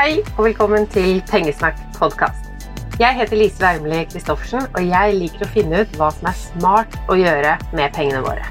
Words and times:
Hei 0.00 0.22
og 0.38 0.46
velkommen 0.46 0.86
til 0.88 1.18
Pengesnakk 1.28 1.76
podkast. 1.92 2.46
Jeg 2.96 3.18
heter 3.18 3.36
Lise 3.36 3.60
Wermli 3.60 3.98
Christoffersen, 4.08 4.62
og 4.72 4.86
jeg 4.88 5.16
liker 5.18 5.42
å 5.44 5.48
finne 5.52 5.82
ut 5.82 5.98
hva 6.00 6.06
som 6.16 6.30
er 6.30 6.38
smart 6.38 6.94
å 7.12 7.18
gjøre 7.20 7.50
med 7.76 7.92
pengene 7.92 8.22
våre. 8.24 8.46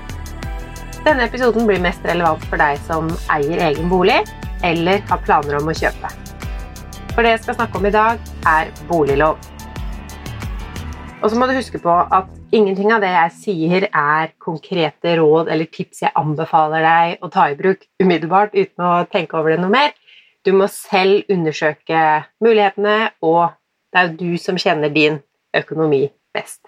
Denne 1.07 1.25
episoden 1.25 1.65
blir 1.65 1.81
mest 1.81 2.05
relevant 2.05 2.43
for 2.51 2.61
deg 2.61 2.77
som 2.85 3.09
eier 3.33 3.63
egen 3.65 3.89
bolig 3.89 4.19
eller 4.69 5.01
har 5.09 5.23
planer 5.25 5.57
om 5.57 5.71
å 5.71 5.75
kjøpe. 5.79 6.11
For 7.15 7.25
det 7.25 7.31
jeg 7.31 7.41
skal 7.47 7.57
snakke 7.57 7.81
om 7.81 7.89
i 7.89 7.93
dag, 7.97 8.21
er 8.45 8.69
boliglov. 8.91 9.41
Og 11.23 11.31
så 11.31 11.39
må 11.39 11.47
du 11.49 11.55
huske 11.57 11.81
på 11.81 11.95
at 11.97 12.29
ingenting 12.53 12.93
av 12.93 13.01
det 13.01 13.09
jeg 13.15 13.33
sier, 13.39 13.87
er 13.89 14.35
konkrete 14.37 15.17
råd 15.17 15.49
eller 15.49 15.73
tips 15.73 16.05
jeg 16.05 16.13
anbefaler 16.13 16.85
deg 16.85 17.25
å 17.25 17.33
ta 17.33 17.49
i 17.49 17.57
bruk 17.57 17.89
umiddelbart 17.97 18.53
uten 18.53 18.85
å 18.85 18.93
tenke 19.09 19.41
over 19.41 19.55
det 19.55 19.63
noe 19.65 19.73
mer. 19.73 19.97
Du 20.45 20.53
må 20.55 20.69
selv 20.71 21.27
undersøke 21.31 22.01
mulighetene, 22.43 23.11
og 23.21 23.51
det 23.91 23.99
er 23.99 24.09
jo 24.09 24.19
du 24.19 24.41
som 24.41 24.59
kjenner 24.59 24.91
din 24.93 25.19
økonomi 25.55 26.05
best. 26.35 26.61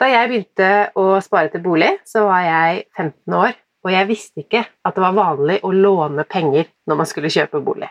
Da 0.00 0.08
jeg 0.10 0.30
begynte 0.30 0.70
å 0.98 1.20
spare 1.22 1.52
til 1.52 1.62
bolig, 1.64 1.92
så 2.08 2.24
var 2.26 2.42
jeg 2.44 2.82
15 2.96 3.36
år, 3.38 3.54
og 3.84 3.92
jeg 3.92 4.08
visste 4.08 4.42
ikke 4.42 4.64
at 4.64 4.96
det 4.96 5.04
var 5.04 5.16
vanlig 5.16 5.60
å 5.62 5.70
låne 5.70 6.24
penger 6.26 6.66
når 6.88 6.98
man 6.98 7.08
skulle 7.08 7.30
kjøpe 7.32 7.62
bolig. 7.62 7.90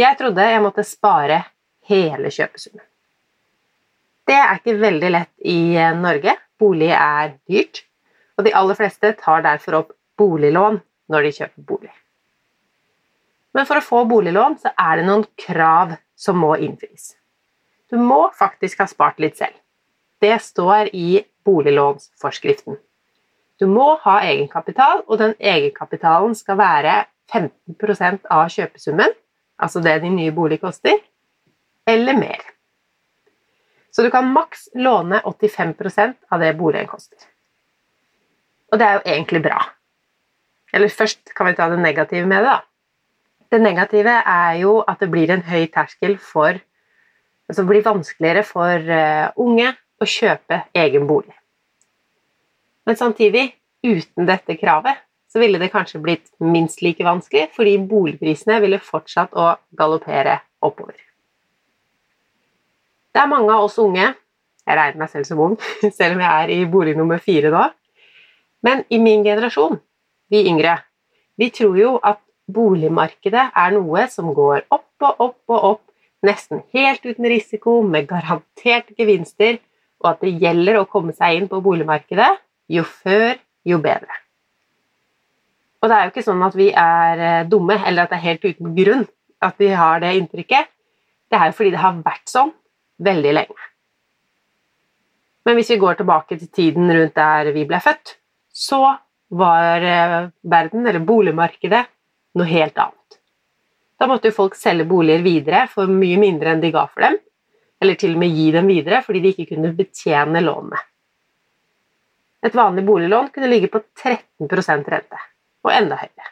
Jeg 0.00 0.16
trodde 0.18 0.48
jeg 0.48 0.64
måtte 0.64 0.86
spare 0.86 1.42
hele 1.90 2.32
kjøpesummen. 2.32 2.82
Det 4.26 4.36
er 4.38 4.58
ikke 4.58 4.78
veldig 4.80 5.10
lett 5.10 5.48
i 5.48 5.60
Norge. 5.98 6.36
Bolig 6.60 6.90
er 6.94 7.34
dyrt, 7.50 7.82
og 8.38 8.46
de 8.46 8.54
aller 8.56 8.78
fleste 8.78 9.14
tar 9.20 9.44
derfor 9.46 9.78
opp 9.80 9.96
boliglån 10.20 10.80
når 11.10 11.26
de 11.26 11.32
kjøper 11.38 11.66
bolig. 11.66 11.92
Men 13.54 13.66
for 13.66 13.80
å 13.80 13.84
få 13.84 14.04
boliglån 14.10 14.58
så 14.62 14.72
er 14.78 15.00
det 15.00 15.08
noen 15.08 15.24
krav 15.38 15.96
som 16.18 16.38
må 16.38 16.54
innfris. 16.62 17.14
Du 17.90 17.98
må 17.98 18.28
faktisk 18.38 18.82
ha 18.82 18.86
spart 18.90 19.18
litt 19.22 19.40
selv. 19.40 19.56
Det 20.20 20.36
står 20.42 20.92
i 20.94 21.24
boliglånsforskriften. 21.46 22.78
Du 23.60 23.66
må 23.68 23.94
ha 24.04 24.20
egenkapital, 24.24 25.02
og 25.08 25.18
den 25.20 25.34
egenkapitalen 25.36 26.36
skal 26.38 26.58
være 26.60 26.94
15% 27.32 28.30
av 28.32 28.46
kjøpesummen, 28.52 29.12
altså 29.60 29.82
det 29.84 29.98
din 30.04 30.16
nye 30.16 30.32
bolig 30.32 30.60
koster, 30.62 30.96
eller 31.88 32.16
mer. 32.16 32.40
Så 33.90 34.06
du 34.06 34.10
kan 34.12 34.30
maks 34.32 34.68
låne 34.78 35.20
85% 35.26 36.30
av 36.30 36.40
det 36.40 36.54
boligen 36.56 36.88
koster. 36.88 37.18
Og 38.70 38.78
det 38.78 38.86
er 38.86 38.98
jo 38.98 39.06
egentlig 39.16 39.42
bra. 39.42 39.60
Eller 40.72 40.92
først 40.94 41.34
kan 41.34 41.50
vi 41.50 41.56
ta 41.58 41.66
det 41.72 41.80
negative 41.82 42.28
med 42.30 42.44
det, 42.44 42.52
da. 42.52 42.69
Det 43.50 43.58
negative 43.58 44.12
er 44.30 44.58
jo 44.60 44.78
at 44.86 45.00
det 45.02 45.10
blir 45.10 45.30
en 45.34 45.42
høy 45.46 45.66
terskel 45.72 46.18
for 46.18 46.60
Altså 47.50 47.64
blir 47.66 47.82
vanskeligere 47.82 48.44
for 48.46 48.90
uh, 48.94 49.32
unge 49.42 49.72
å 49.98 50.06
kjøpe 50.06 50.60
egen 50.78 51.08
bolig. 51.08 51.32
Men 52.86 52.94
samtidig, 52.94 53.48
uten 53.82 54.28
dette 54.28 54.54
kravet, 54.54 55.00
så 55.30 55.42
ville 55.42 55.58
det 55.58 55.72
kanskje 55.72 55.98
blitt 56.02 56.28
minst 56.38 56.78
like 56.82 57.02
vanskelig, 57.02 57.48
fordi 57.54 57.76
boligprisene 57.90 58.60
ville 58.62 58.78
fortsatt 58.82 59.34
å 59.34 59.48
galoppere 59.78 60.40
oppover. 60.62 60.94
Det 63.10 63.18
er 63.18 63.30
mange 63.30 63.50
av 63.50 63.66
oss 63.66 63.78
unge 63.82 64.12
Jeg 64.60 64.76
regner 64.76 65.00
meg 65.00 65.10
selv 65.10 65.26
som 65.26 65.40
ung, 65.42 65.54
selv 65.98 66.14
om 66.14 66.20
jeg 66.22 66.30
er 66.44 66.50
i 66.54 66.58
bolig 66.70 66.92
nummer 66.94 67.18
fire 67.18 67.50
nå. 67.50 67.62
Men 68.62 68.84
i 68.92 69.00
min 69.02 69.24
generasjon, 69.26 69.80
vi 70.30 70.44
yngre, 70.46 70.76
vi 71.40 71.48
tror 71.50 71.78
jo 71.80 71.96
at 71.98 72.20
boligmarkedet 72.54 73.46
er 73.56 73.74
noe 73.76 74.06
som 74.12 74.32
går 74.36 74.66
opp 74.68 75.06
og 75.06 75.24
opp 75.26 75.54
og 75.54 75.66
opp, 75.72 75.84
nesten 76.26 76.62
helt 76.76 77.04
uten 77.06 77.28
risiko, 77.30 77.80
med 77.82 78.08
garanterte 78.10 78.96
gevinster, 78.98 79.60
og 80.00 80.14
at 80.14 80.24
det 80.24 80.34
gjelder 80.40 80.80
å 80.80 80.88
komme 80.88 81.14
seg 81.16 81.38
inn 81.38 81.48
på 81.48 81.62
boligmarkedet 81.64 82.30
jo 82.70 82.84
før, 82.86 83.38
jo 83.66 83.80
bedre. 83.82 84.20
Og 85.80 85.88
det 85.88 85.96
er 85.96 86.06
jo 86.06 86.12
ikke 86.12 86.26
sånn 86.26 86.44
at 86.44 86.56
vi 86.56 86.68
er 86.76 87.24
eh, 87.24 87.48
dumme, 87.48 87.78
eller 87.88 88.04
at 88.04 88.12
det 88.12 88.20
er 88.20 88.28
helt 88.28 88.44
uten 88.44 88.74
grunn 88.76 89.06
at 89.40 89.56
vi 89.60 89.70
har 89.72 90.00
det 90.02 90.14
inntrykket. 90.18 90.68
Det 91.30 91.38
er 91.38 91.50
jo 91.50 91.56
fordi 91.56 91.72
det 91.72 91.80
har 91.80 92.00
vært 92.04 92.28
sånn 92.28 92.52
veldig 93.00 93.32
lenge. 93.32 93.68
Men 95.48 95.56
hvis 95.56 95.70
vi 95.72 95.80
går 95.80 95.96
tilbake 96.00 96.36
til 96.36 96.50
tiden 96.52 96.92
rundt 96.92 97.16
der 97.16 97.48
vi 97.54 97.64
ble 97.68 97.80
født, 97.80 98.18
så 98.52 98.82
var 99.40 99.86
eh, 99.86 100.28
verden, 100.42 100.84
eller 100.86 101.06
boligmarkedet, 101.06 101.84
noe 102.38 102.48
helt 102.48 102.78
annet. 102.78 103.18
Da 104.00 104.08
måtte 104.08 104.30
jo 104.30 104.36
folk 104.36 104.56
selge 104.56 104.86
boliger 104.88 105.24
videre 105.24 105.64
for 105.68 105.90
mye 105.90 106.18
mindre 106.20 106.54
enn 106.54 106.62
de 106.62 106.72
ga 106.72 106.86
for 106.88 107.04
dem, 107.04 107.18
eller 107.80 107.98
til 108.00 108.14
og 108.14 108.22
med 108.22 108.36
gi 108.36 108.46
dem 108.54 108.70
videre 108.70 109.02
fordi 109.04 109.22
de 109.24 109.32
ikke 109.34 109.54
kunne 109.54 109.72
betjene 109.76 110.42
lånene. 110.44 110.80
Et 112.40 112.56
vanlig 112.56 112.86
boliglån 112.86 113.28
kunne 113.34 113.50
ligge 113.50 113.68
på 113.72 113.82
13% 114.00 114.88
rente, 114.88 115.18
og 115.66 115.72
enda 115.74 115.98
høyere. 116.00 116.30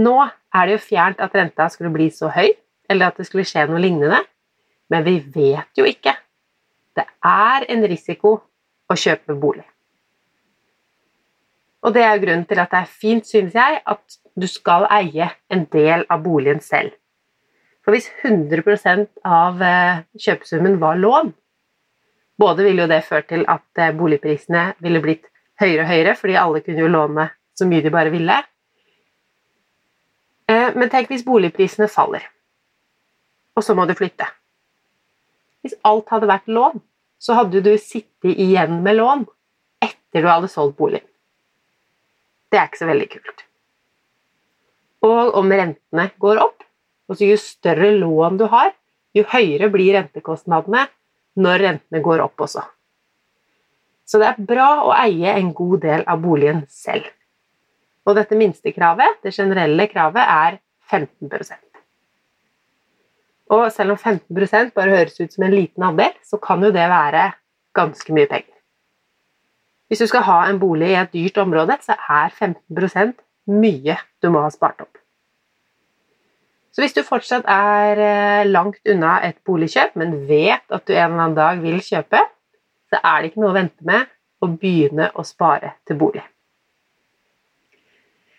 Nå 0.00 0.16
er 0.24 0.68
det 0.68 0.76
jo 0.76 0.84
fjernt 0.86 1.20
at 1.24 1.36
renta 1.36 1.68
skulle 1.72 1.92
bli 1.92 2.08
så 2.12 2.30
høy, 2.32 2.48
eller 2.88 3.10
at 3.10 3.20
det 3.20 3.28
skulle 3.28 3.44
skje 3.48 3.66
noe 3.68 3.80
lignende, 3.82 4.22
men 4.92 5.04
vi 5.04 5.18
vet 5.20 5.76
jo 5.76 5.84
ikke. 5.88 6.14
Det 6.96 7.04
er 7.28 7.66
en 7.72 7.84
risiko 7.88 8.36
å 8.88 8.96
kjøpe 8.96 9.36
bolig. 9.36 9.66
Og 11.86 11.94
det 11.94 12.02
er 12.02 12.18
grunnen 12.18 12.46
til 12.50 12.58
at 12.58 12.72
det 12.72 12.82
er 12.82 12.94
fint, 13.00 13.26
synes 13.26 13.54
jeg, 13.54 13.80
at 13.86 14.16
du 14.34 14.46
skal 14.50 14.88
eie 14.90 15.30
en 15.54 15.64
del 15.72 16.02
av 16.10 16.24
boligen 16.24 16.58
selv. 16.60 16.96
For 17.86 17.94
hvis 17.94 18.08
100 18.26 19.06
av 19.22 19.62
eh, 19.62 20.02
kjøpesummen 20.18 20.80
var 20.82 20.98
lån, 20.98 21.30
både 22.42 22.66
ville 22.66 22.82
jo 22.82 22.90
det 22.90 23.04
ført 23.06 23.28
til 23.30 23.46
at 23.46 23.78
eh, 23.78 23.94
boligprisene 23.94 24.72
ville 24.82 25.02
blitt 25.04 25.30
høyere 25.62 25.84
og 25.84 25.92
høyere, 25.92 26.16
fordi 26.18 26.36
alle 26.42 26.64
kunne 26.66 26.82
jo 26.82 26.90
låne 26.90 27.30
så 27.56 27.70
mye 27.70 27.84
de 27.84 27.94
bare 27.94 28.10
ville. 28.10 28.42
Eh, 30.50 30.74
men 30.74 30.90
tenk 30.90 31.14
hvis 31.14 31.24
boligprisene 31.26 31.86
faller, 31.88 32.26
og 33.54 33.62
så 33.62 33.78
må 33.78 33.86
du 33.86 33.94
flytte. 33.94 34.26
Hvis 35.62 35.78
alt 35.86 36.10
hadde 36.10 36.34
vært 36.34 36.50
lån, 36.50 36.82
så 37.22 37.38
hadde 37.38 37.62
du 37.62 37.76
sittet 37.78 38.34
igjen 38.34 38.82
med 38.82 38.98
lån 38.98 39.28
etter 39.86 40.26
du 40.26 40.28
hadde 40.28 40.50
solgt 40.50 40.76
boligen. 40.82 41.06
Det 42.56 42.62
er 42.62 42.70
ikke 42.70 42.80
så 42.80 42.86
veldig 42.88 43.06
kult. 43.12 43.42
Og 45.04 45.34
om 45.36 45.50
rentene 45.52 46.06
går 46.24 46.38
opp, 46.40 46.62
altså 47.04 47.26
jo 47.28 47.36
større 47.36 47.90
lån 48.00 48.38
du 48.40 48.46
har, 48.48 48.70
jo 49.12 49.26
høyere 49.28 49.68
blir 49.74 49.92
rentekostnadene 49.98 50.86
når 51.36 51.60
rentene 51.66 52.00
går 52.00 52.24
opp 52.24 52.40
også. 52.46 52.64
Så 54.08 54.22
det 54.22 54.30
er 54.30 54.48
bra 54.48 54.70
å 54.88 54.94
eie 54.96 55.36
en 55.36 55.52
god 55.52 55.84
del 55.84 56.06
av 56.08 56.24
boligen 56.24 56.64
selv. 56.72 57.04
Og 58.08 58.16
dette 58.16 58.40
minstekravet, 58.40 59.20
det 59.20 59.36
generelle 59.36 59.84
kravet, 59.92 60.24
er 60.24 60.56
15% 60.88 61.60
Og 63.52 63.68
selv 63.74 63.98
om 63.98 64.00
15% 64.00 64.72
bare 64.72 64.96
høres 64.96 65.20
ut 65.20 65.28
som 65.28 65.44
en 65.44 65.58
liten 65.60 65.84
andel, 65.92 66.16
så 66.24 66.40
kan 66.40 66.64
jo 66.64 66.72
det 66.72 66.88
være 66.88 67.34
ganske 67.76 68.16
mye 68.16 68.32
penger. 68.32 68.55
Hvis 69.86 70.02
du 70.02 70.08
skal 70.10 70.26
ha 70.26 70.38
en 70.50 70.58
bolig 70.58 70.90
i 70.90 70.98
et 70.98 71.12
dyrt 71.14 71.38
område, 71.38 71.78
så 71.82 71.94
er 71.94 72.32
15% 72.34 73.18
mye 73.54 73.98
du 74.22 74.30
må 74.34 74.42
ha 74.42 74.50
spart 74.50 74.82
opp. 74.82 74.98
Så 76.74 76.82
hvis 76.82 76.96
du 76.96 77.00
fortsatt 77.06 77.46
er 77.48 78.00
eh, 78.04 78.48
langt 78.50 78.82
unna 78.90 79.16
et 79.24 79.38
boligkjøp, 79.48 79.94
men 79.96 80.18
vet 80.28 80.66
at 80.68 80.84
du 80.84 80.92
en 80.92 81.06
eller 81.06 81.22
annen 81.22 81.36
dag 81.38 81.62
vil 81.62 81.78
kjøpe, 81.80 82.20
så 82.92 83.00
er 83.00 83.22
det 83.22 83.30
ikke 83.30 83.44
noe 83.44 83.54
å 83.54 83.56
vente 83.56 83.86
med 83.86 84.10
å 84.44 84.50
begynne 84.52 85.08
å 85.16 85.24
spare 85.24 85.72
til 85.88 85.96
bolig. 86.02 86.24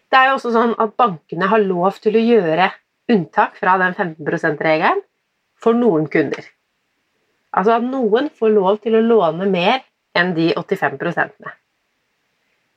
Det 0.08 0.20
er 0.20 0.30
jo 0.30 0.36
også 0.38 0.54
sånn 0.54 0.76
at 0.80 0.94
bankene 1.00 1.50
har 1.50 1.64
lov 1.64 1.98
til 2.04 2.16
å 2.16 2.24
gjøre 2.24 2.70
unntak 3.12 3.58
fra 3.60 3.76
den 3.82 3.96
15 3.96 4.22
%-regelen 4.22 5.02
for 5.58 5.76
noen 5.76 6.06
kunder. 6.12 6.46
Altså 7.58 7.80
at 7.80 7.88
noen 7.88 8.30
får 8.38 8.54
lov 8.54 8.80
til 8.84 9.00
å 9.00 9.04
låne 9.04 9.50
mer 9.50 9.82
enn 10.18 10.34
de 10.38 10.52
85 10.58 10.98
prosentene. 11.02 11.54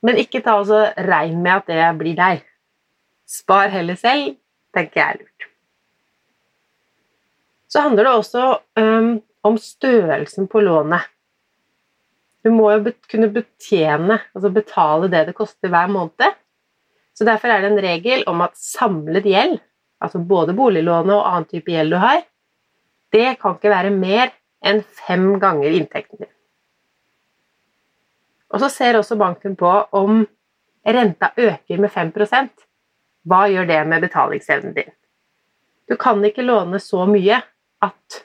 Men 0.05 0.21
ikke 0.21 0.43
ta 0.45 0.57
også 0.61 0.81
regn 1.05 1.41
med 1.45 1.61
at 1.61 1.71
det 1.71 1.89
blir 2.01 2.17
deg. 2.19 2.45
Spar 3.29 3.71
heller 3.73 3.99
selv, 4.01 4.37
tenker 4.75 5.01
jeg 5.01 5.07
er 5.07 5.21
lurt. 5.21 5.49
Så 7.71 7.85
handler 7.85 8.09
det 8.09 8.13
også 8.19 8.45
um, 8.81 9.11
om 9.47 9.59
størrelsen 9.61 10.49
på 10.51 10.63
lånet. 10.65 11.07
Du 12.41 12.51
må 12.55 12.71
jo 12.73 12.95
kunne 13.11 13.29
betjene, 13.33 14.17
altså 14.35 14.51
betale 14.53 15.11
det 15.13 15.27
det 15.29 15.37
koster 15.37 15.71
hver 15.71 15.91
måned. 15.93 16.39
Så 17.15 17.27
Derfor 17.29 17.53
er 17.53 17.61
det 17.61 17.71
en 17.71 17.83
regel 17.85 18.25
om 18.31 18.41
at 18.41 18.57
samlet 18.57 19.29
gjeld, 19.29 19.59
altså 20.01 20.23
både 20.25 20.57
boliglånet 20.57 21.13
og 21.19 21.27
annen 21.29 21.49
type 21.51 21.71
gjeld 21.71 21.93
du 21.93 21.99
har, 22.01 22.23
det 23.13 23.35
kan 23.43 23.59
ikke 23.59 23.73
være 23.73 23.93
mer 23.93 24.33
enn 24.65 24.81
fem 25.07 25.35
ganger 25.43 25.77
inntekten 25.77 26.23
din. 26.23 26.33
Og 28.51 28.63
så 28.63 28.71
ser 28.73 28.99
også 28.99 29.19
banken 29.19 29.57
på 29.57 29.71
om 29.97 30.25
renta 30.87 31.31
øker 31.37 31.79
med 31.81 31.91
5% 31.91 32.67
hva 33.29 33.45
gjør 33.53 33.69
det 33.69 33.81
med 33.87 34.03
betalingsevnen 34.07 34.75
din? 34.75 34.93
Du 35.91 35.97
kan 36.01 36.23
ikke 36.25 36.47
låne 36.47 36.81
så 36.81 37.05
mye 37.07 37.41
at 37.85 38.21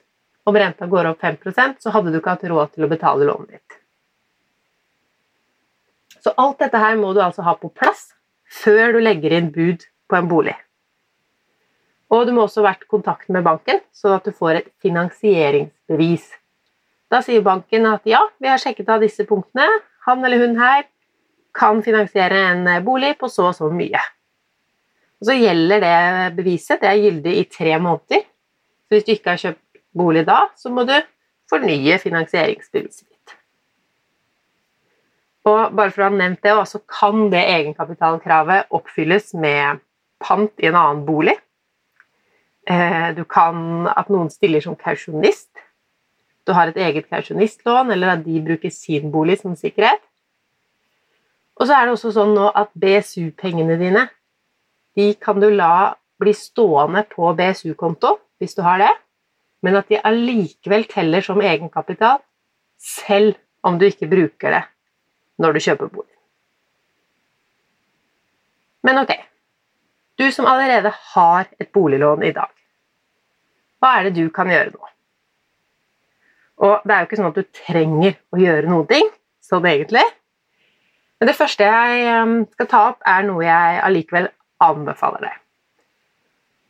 om 0.45 0.55
renta 0.55 0.87
går 0.87 1.09
opp 1.11 1.23
5% 1.25 1.81
så 1.81 1.91
hadde 1.91 2.13
du 2.13 2.19
ikke 2.19 2.35
hatt 2.35 2.45
råd 2.47 2.75
til 2.75 2.85
å 2.85 2.91
betale 2.91 3.27
lånet 3.27 3.57
ditt. 3.57 3.79
Så 6.21 6.33
alt 6.41 6.61
dette 6.61 6.79
her 6.81 6.95
må 6.97 7.11
du 7.13 7.21
altså 7.21 7.43
ha 7.45 7.55
på 7.57 7.69
plass 7.69 8.13
før 8.63 8.95
du 8.95 9.01
legger 9.03 9.35
inn 9.35 9.51
bud 9.53 9.83
på 10.09 10.17
en 10.17 10.29
bolig. 10.29 10.55
Og 12.13 12.25
du 12.27 12.31
må 12.33 12.45
også 12.45 12.61
ha 12.61 12.69
vært 12.69 12.85
i 12.85 12.89
kontakt 12.89 13.29
med 13.33 13.45
banken, 13.45 13.81
sånn 13.93 14.15
at 14.15 14.25
du 14.25 14.33
får 14.33 14.61
et 14.61 14.69
finansieringsbevis. 14.85 16.29
Da 17.11 17.21
sier 17.25 17.43
banken 17.45 17.85
at 17.89 18.05
ja, 18.09 18.21
vi 18.41 18.49
har 18.49 18.61
sjekket 18.61 18.89
av 18.93 19.01
disse 19.03 19.25
punktene. 19.29 19.65
Han 20.05 20.25
eller 20.25 20.43
hun 20.43 20.59
her 20.59 20.85
kan 21.55 21.81
finansiere 21.83 22.41
en 22.51 22.67
bolig 22.85 23.15
på 23.19 23.29
så 23.31 23.49
og 23.49 23.57
så 23.57 23.69
mye. 23.71 24.01
Og 25.21 25.29
så 25.29 25.37
gjelder 25.39 25.81
det 25.81 26.35
beviset, 26.37 26.81
det 26.81 26.89
er 26.89 27.01
gyldig 27.01 27.35
i 27.39 27.45
tre 27.49 27.77
måneder. 27.79 28.25
Så 28.85 28.95
hvis 28.95 29.05
du 29.07 29.11
ikke 29.15 29.33
har 29.33 29.41
kjøpt 29.41 29.81
bolig 29.95 30.25
da, 30.27 30.41
så 30.59 30.69
må 30.69 30.83
du 30.85 30.95
fornye 31.49 31.97
finansieringsbeviset 32.01 33.07
ditt. 33.07 33.35
Og 35.45 35.73
bare 35.77 35.93
for 35.93 36.03
å 36.03 36.09
ha 36.09 36.17
nevnt 36.17 36.43
det, 36.43 36.53
så 36.69 36.81
kan 36.89 37.29
det 37.33 37.43
egenkapitalkravet 37.45 38.71
oppfylles 38.73 39.33
med 39.37 39.81
pant 40.21 40.53
i 40.61 40.69
en 40.69 40.77
annen 40.77 41.03
bolig. 41.07 41.35
Eh, 42.65 43.11
du 43.13 43.23
kan 43.29 43.85
at 43.91 44.09
noen 44.09 44.31
stiller 44.33 44.63
som 44.63 44.77
kausjonist. 44.77 45.51
Du 46.45 46.53
har 46.53 46.69
et 46.69 46.77
eget 46.77 47.07
kausjonistlån, 47.09 47.91
eller 47.91 48.13
at 48.13 48.25
de 48.25 48.41
bruker 48.45 48.69
sin 48.73 49.11
bolig 49.11 49.39
som 49.41 49.55
sikkerhet. 49.57 50.01
Og 51.55 51.67
så 51.67 51.77
er 51.77 51.87
det 51.87 51.95
også 51.95 52.11
sånn 52.13 52.35
nå 52.35 52.49
at 52.51 52.73
BSU-pengene 52.77 53.79
dine 53.79 54.07
de 54.95 55.09
kan 55.19 55.39
du 55.41 55.49
la 55.51 55.95
bli 56.19 56.31
stående 56.35 57.03
på 57.09 57.33
BSU-konto, 57.35 58.13
hvis 58.39 58.55
du 58.55 58.61
har 58.63 58.79
det, 58.79 58.91
men 59.65 59.75
at 59.75 59.89
de 59.91 59.99
allikevel 59.99 60.85
teller 60.87 61.25
som 61.25 61.41
egenkapital, 61.43 62.21
selv 62.79 63.35
om 63.65 63.79
du 63.79 63.87
ikke 63.87 64.07
bruker 64.11 64.55
det 64.55 64.63
når 65.41 65.55
du 65.55 65.63
kjøper 65.65 65.91
bolig. 65.91 66.11
Men 68.85 69.01
ok, 69.01 69.11
du 70.21 70.29
som 70.31 70.47
allerede 70.47 70.91
har 71.15 71.49
et 71.59 71.71
boliglån 71.73 72.23
i 72.23 72.35
dag, 72.35 72.51
hva 73.81 73.97
er 73.97 74.07
det 74.07 74.15
du 74.19 74.29
kan 74.33 74.51
gjøre 74.51 74.75
nå? 74.75 74.94
Og 76.65 76.85
det 76.85 76.93
er 76.93 77.03
jo 77.03 77.09
ikke 77.09 77.19
sånn 77.19 77.31
at 77.31 77.37
du 77.37 77.57
trenger 77.59 78.15
å 78.33 78.39
gjøre 78.41 78.69
noen 78.71 78.87
ting, 78.89 79.09
sånn 79.43 79.67
egentlig. 79.69 80.03
Men 81.19 81.29
det 81.29 81.37
første 81.37 81.67
jeg 81.67 82.07
um, 82.23 82.39
skal 82.55 82.69
ta 82.71 82.81
opp, 82.91 83.03
er 83.07 83.27
noe 83.27 83.45
jeg 83.45 83.81
allikevel 83.85 84.29
anbefaler 84.65 85.27
deg. 85.27 85.37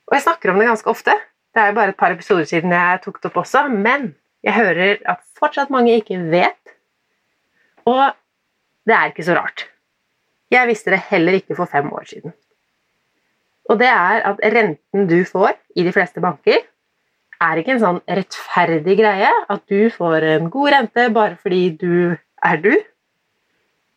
Og 0.06 0.18
jeg 0.18 0.26
snakker 0.26 0.52
om 0.52 0.60
det 0.62 0.68
ganske 0.70 0.92
ofte. 0.92 1.16
Det 1.56 1.62
er 1.62 1.72
jo 1.72 1.78
bare 1.78 1.94
et 1.96 2.00
par 2.00 2.14
episoder 2.14 2.48
siden 2.50 2.74
jeg 2.76 3.02
tok 3.06 3.22
det 3.22 3.32
opp 3.32 3.40
også, 3.42 3.64
men 3.72 4.12
jeg 4.46 4.58
hører 4.58 5.00
at 5.10 5.24
fortsatt 5.40 5.72
mange 5.74 5.96
ikke 5.98 6.20
vet. 6.30 6.76
Og 7.90 8.04
det 8.86 8.98
er 8.98 9.14
ikke 9.14 9.26
så 9.26 9.38
rart. 9.38 9.66
Jeg 10.54 10.70
visste 10.70 10.94
det 10.94 11.02
heller 11.10 11.40
ikke 11.40 11.58
for 11.58 11.70
fem 11.70 11.88
år 11.94 12.06
siden. 12.10 12.36
Og 13.72 13.80
det 13.82 13.90
er 13.90 14.22
at 14.30 14.44
renten 14.54 15.08
du 15.10 15.18
får 15.26 15.56
i 15.80 15.86
de 15.88 15.94
fleste 15.96 16.22
banker, 16.22 16.62
er 17.46 17.62
ikke 17.62 17.76
en 17.76 17.84
sånn 17.84 18.02
rettferdig 18.18 18.98
greie 19.00 19.30
at 19.32 19.64
du 19.72 19.90
får 19.94 20.26
en 20.36 20.52
god 20.54 20.74
rente 20.76 21.08
bare 21.16 21.38
fordi 21.42 21.64
du 21.80 21.96
er 22.16 22.62
du. 22.62 22.74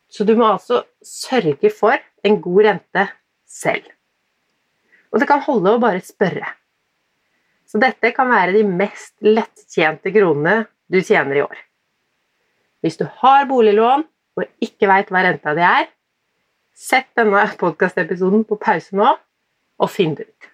Så 0.08 0.24
du 0.24 0.34
må 0.38 0.48
altså 0.48 0.82
sørge 1.04 1.70
for 1.74 1.98
en 2.24 2.38
god 2.44 2.62
rente 2.68 3.04
selv. 3.48 3.86
Og 5.12 5.20
det 5.20 5.28
kan 5.28 5.44
holde 5.44 5.74
å 5.74 5.82
bare 5.82 6.04
spørre. 6.04 6.54
Så 7.68 7.80
dette 7.80 8.12
kan 8.16 8.30
være 8.32 8.56
de 8.56 8.64
mest 8.64 9.14
lettjente 9.24 10.12
kronene 10.14 10.62
du 10.88 11.00
tjener 11.04 11.40
i 11.40 11.44
år. 11.44 11.58
Hvis 12.80 12.96
du 13.00 13.04
har 13.20 13.48
boliglån 13.50 14.06
og 14.38 14.64
ikke 14.64 14.88
veit 14.88 15.10
hva 15.12 15.24
renta 15.26 15.52
di 15.56 15.64
er, 15.66 15.88
sett 16.78 17.10
denne 17.18 17.42
podkastepisoden 17.60 18.46
på 18.48 18.56
pause 18.62 18.96
nå, 18.96 19.10
og 19.78 19.90
finn 19.90 20.14
det 20.18 20.28
ut. 20.28 20.47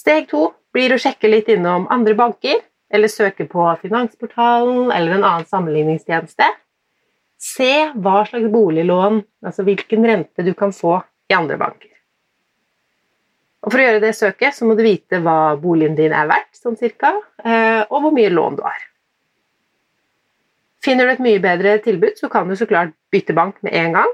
Steg 0.00 0.30
to 0.30 0.46
blir 0.72 0.94
å 0.94 1.00
sjekke 1.00 1.28
litt 1.28 1.50
innom 1.52 1.84
andre 1.92 2.14
banker, 2.16 2.62
eller 2.90 3.10
søke 3.12 3.44
på 3.50 3.66
Finansportalen 3.82 4.88
eller 4.94 5.18
en 5.18 5.26
annen 5.26 5.46
sammenligningstjeneste. 5.46 6.46
Se 7.40 7.72
hva 7.94 8.22
slags 8.28 8.48
boliglån, 8.52 9.20
altså 9.44 9.64
hvilken 9.66 10.06
rente 10.08 10.44
du 10.46 10.54
kan 10.56 10.72
få 10.76 10.98
i 11.30 11.36
andre 11.36 11.58
banker. 11.60 11.92
Og 13.60 13.72
For 13.72 13.80
å 13.80 13.84
gjøre 13.84 14.02
det 14.02 14.14
søket 14.16 14.56
så 14.56 14.66
må 14.66 14.74
du 14.76 14.82
vite 14.86 15.20
hva 15.20 15.54
boligen 15.60 15.98
din 15.98 16.14
er 16.16 16.28
verdt, 16.30 16.54
sånn 16.56 16.80
cirka, 16.80 17.12
eh, 17.44 17.82
og 17.84 18.06
hvor 18.06 18.16
mye 18.16 18.32
lån 18.32 18.56
du 18.56 18.64
har. 18.64 18.86
Finner 20.80 21.06
du 21.06 21.12
et 21.12 21.24
mye 21.24 21.44
bedre 21.44 21.76
tilbud, 21.84 22.16
så 22.16 22.32
kan 22.32 22.48
du 22.48 22.56
så 22.56 22.68
klart 22.68 22.96
bytte 23.12 23.36
bank 23.36 23.60
med 23.60 23.76
en 23.76 23.98
gang. 23.98 24.12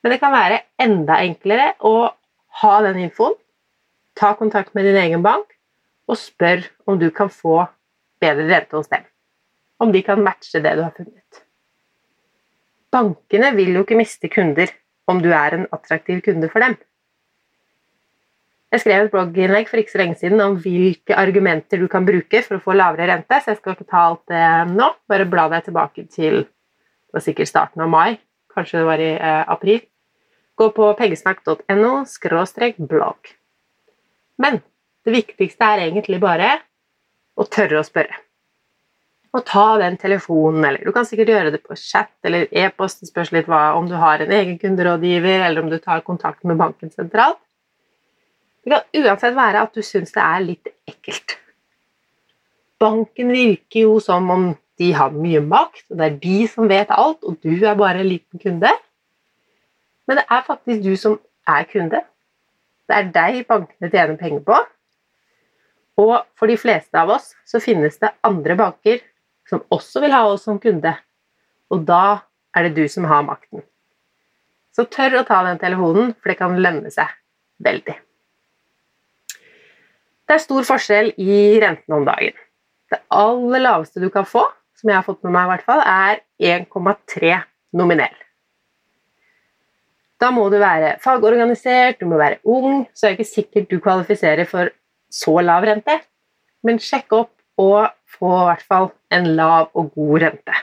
Men 0.00 0.14
det 0.14 0.20
kan 0.22 0.32
være 0.32 0.62
enda 0.78 1.18
enklere 1.26 1.72
å 1.82 1.94
ha 2.62 2.74
den 2.86 3.02
infoen, 3.08 3.34
ta 4.20 4.34
kontakt 4.36 4.74
med 4.76 4.84
din 4.84 4.98
egen 5.00 5.22
bank 5.24 5.54
og 6.10 6.18
spør 6.20 6.66
om 6.86 6.98
du 7.00 7.08
kan 7.14 7.30
få 7.32 7.62
bedre 8.20 8.48
rente 8.50 8.76
hos 8.76 8.90
dem. 8.92 9.06
Om 9.80 9.94
de 9.94 10.02
kan 10.04 10.20
matche 10.20 10.60
det 10.60 10.74
du 10.76 10.84
har 10.84 10.92
funnet. 10.96 11.42
Bankene 12.92 13.54
vil 13.56 13.72
jo 13.78 13.84
ikke 13.86 13.98
miste 13.98 14.28
kunder 14.28 14.72
om 15.08 15.22
du 15.22 15.30
er 15.32 15.56
en 15.56 15.68
attraktiv 15.72 16.20
kunde 16.26 16.50
for 16.52 16.62
dem. 16.62 16.76
Jeg 18.70 18.84
skrev 18.84 19.06
et 19.06 19.10
blogginnlegg 19.10 19.66
for 19.66 19.80
ikke 19.80 19.94
så 19.94 19.98
lenge 19.98 20.18
siden 20.20 20.42
om 20.44 20.54
hvilke 20.62 21.16
argumenter 21.18 21.80
du 21.80 21.88
kan 21.90 22.04
bruke 22.06 22.42
for 22.46 22.58
å 22.58 22.62
få 22.62 22.76
lavere 22.76 23.08
rente, 23.10 23.40
så 23.40 23.50
jeg 23.50 23.58
skal 23.58 23.74
ikke 23.74 23.88
ta 23.90 24.04
alt 24.12 24.22
det 24.30 24.44
nå. 24.76 24.92
Bare 25.10 25.26
bla 25.26 25.48
deg 25.50 25.66
tilbake 25.66 26.06
til 26.12 26.44
det 26.44 27.16
var 27.16 27.24
sikkert 27.24 27.50
starten 27.50 27.82
av 27.82 27.90
mai, 27.90 28.20
kanskje 28.54 28.78
det 28.78 28.86
var 28.86 29.02
i 29.02 29.10
eh, 29.16 29.42
april. 29.50 29.82
Gå 30.60 30.70
på 30.76 30.92
pengesnakk.no 31.00 31.92
blogg. 32.86 33.39
Men 34.40 34.60
det 35.06 35.14
viktigste 35.14 35.68
er 35.68 35.86
egentlig 35.86 36.20
bare 36.22 36.56
å 37.40 37.46
tørre 37.48 37.80
å 37.80 37.86
spørre. 37.86 38.18
Og 39.30 39.44
ta 39.46 39.66
den 39.78 39.94
telefonen, 40.00 40.64
eller 40.66 40.82
du 40.82 40.90
kan 40.94 41.06
sikkert 41.06 41.30
gjøre 41.30 41.52
det 41.54 41.60
på 41.62 41.76
chat 41.78 42.10
eller 42.26 42.48
e-post. 42.50 43.04
Det 43.04 43.12
spørs 43.12 43.30
litt 43.36 43.50
hva, 43.50 43.76
om 43.78 43.86
du 43.86 43.94
har 44.00 44.24
en 44.24 44.32
egen 44.34 44.56
kunderådgiver, 44.58 45.44
eller 45.46 45.62
om 45.62 45.70
du 45.70 45.78
tar 45.78 46.02
kontakt 46.06 46.42
med 46.48 46.58
banken 46.58 46.90
sentralt. 46.90 47.38
Det 48.64 48.74
kan 48.74 49.04
uansett 49.04 49.36
være 49.36 49.62
at 49.64 49.76
du 49.76 49.84
syns 49.86 50.10
det 50.16 50.24
er 50.24 50.42
litt 50.44 50.72
ekkelt. 50.90 51.36
Banken 52.80 53.30
virker 53.32 53.86
jo 53.86 54.00
som 54.02 54.28
om 54.32 54.50
de 54.80 54.90
har 54.96 55.12
mye 55.12 55.40
makt, 55.44 55.84
og 55.92 56.00
det 56.00 56.06
er 56.06 56.20
de 56.24 56.36
som 56.48 56.68
vet 56.68 56.92
alt, 56.92 57.22
og 57.22 57.36
du 57.44 57.52
er 57.54 57.78
bare 57.78 58.02
en 58.02 58.08
liten 58.08 58.40
kunde. 58.42 58.72
Men 60.08 60.20
det 60.20 60.26
er 60.26 60.46
faktisk 60.46 60.82
du 60.84 60.94
som 60.98 61.18
er 61.48 61.66
kunde. 61.70 62.02
Det 62.90 62.96
er 62.98 63.10
deg 63.14 63.44
bankene 63.46 63.90
tjener 63.92 64.18
penger 64.18 64.42
på. 64.48 64.56
Og 66.02 66.16
for 66.38 66.50
de 66.50 66.56
fleste 66.58 66.98
av 66.98 67.12
oss 67.14 67.30
så 67.46 67.60
finnes 67.62 68.00
det 68.02 68.10
andre 68.26 68.56
banker 68.58 68.98
som 69.46 69.62
også 69.70 70.02
vil 70.02 70.14
ha 70.14 70.24
oss 70.26 70.46
som 70.48 70.58
kunde. 70.62 70.92
Og 71.70 71.84
da 71.86 72.20
er 72.56 72.66
det 72.66 72.80
du 72.80 72.90
som 72.90 73.06
har 73.06 73.22
makten. 73.26 73.62
Så 74.74 74.86
tør 74.90 75.20
å 75.20 75.26
ta 75.26 75.42
den 75.46 75.58
telefonen, 75.62 76.14
for 76.18 76.32
det 76.32 76.38
kan 76.40 76.56
lønne 76.58 76.90
seg 76.94 77.10
veldig. 77.62 77.96
Det 80.26 80.36
er 80.36 80.42
stor 80.42 80.66
forskjell 80.66 81.12
i 81.18 81.36
rentene 81.62 81.98
om 81.98 82.06
dagen. 82.06 82.34
Det 82.90 83.00
aller 83.14 83.62
laveste 83.62 84.02
du 84.02 84.08
kan 84.14 84.26
få, 84.26 84.44
som 84.78 84.90
jeg 84.90 84.98
har 84.98 85.06
fått 85.06 85.22
med 85.26 85.34
meg 85.34 85.46
i 85.46 85.52
hvert 85.52 85.66
fall, 85.66 85.82
er 85.82 86.22
1,3 86.42 87.38
nominell. 87.78 88.18
Da 90.20 90.30
må 90.34 90.46
du 90.52 90.58
være 90.60 90.96
fagorganisert, 91.00 92.00
du 92.00 92.10
må 92.10 92.18
være 92.20 92.40
ung, 92.44 92.84
så 92.92 93.06
er 93.06 93.14
det 93.14 93.20
ikke 93.20 93.30
sikkert 93.30 93.70
du 93.70 93.78
kvalifiserer 93.80 94.48
for 94.48 94.72
så 95.10 95.38
lav 95.40 95.64
rente. 95.64 95.96
Men 96.66 96.80
sjekk 96.82 97.14
opp 97.16 97.32
og 97.60 97.88
få 98.18 98.32
i 98.42 98.48
hvert 98.50 98.66
fall 98.68 98.90
en 99.16 99.30
lav 99.38 99.70
og 99.72 99.94
god 99.96 100.26
rente. 100.26 100.58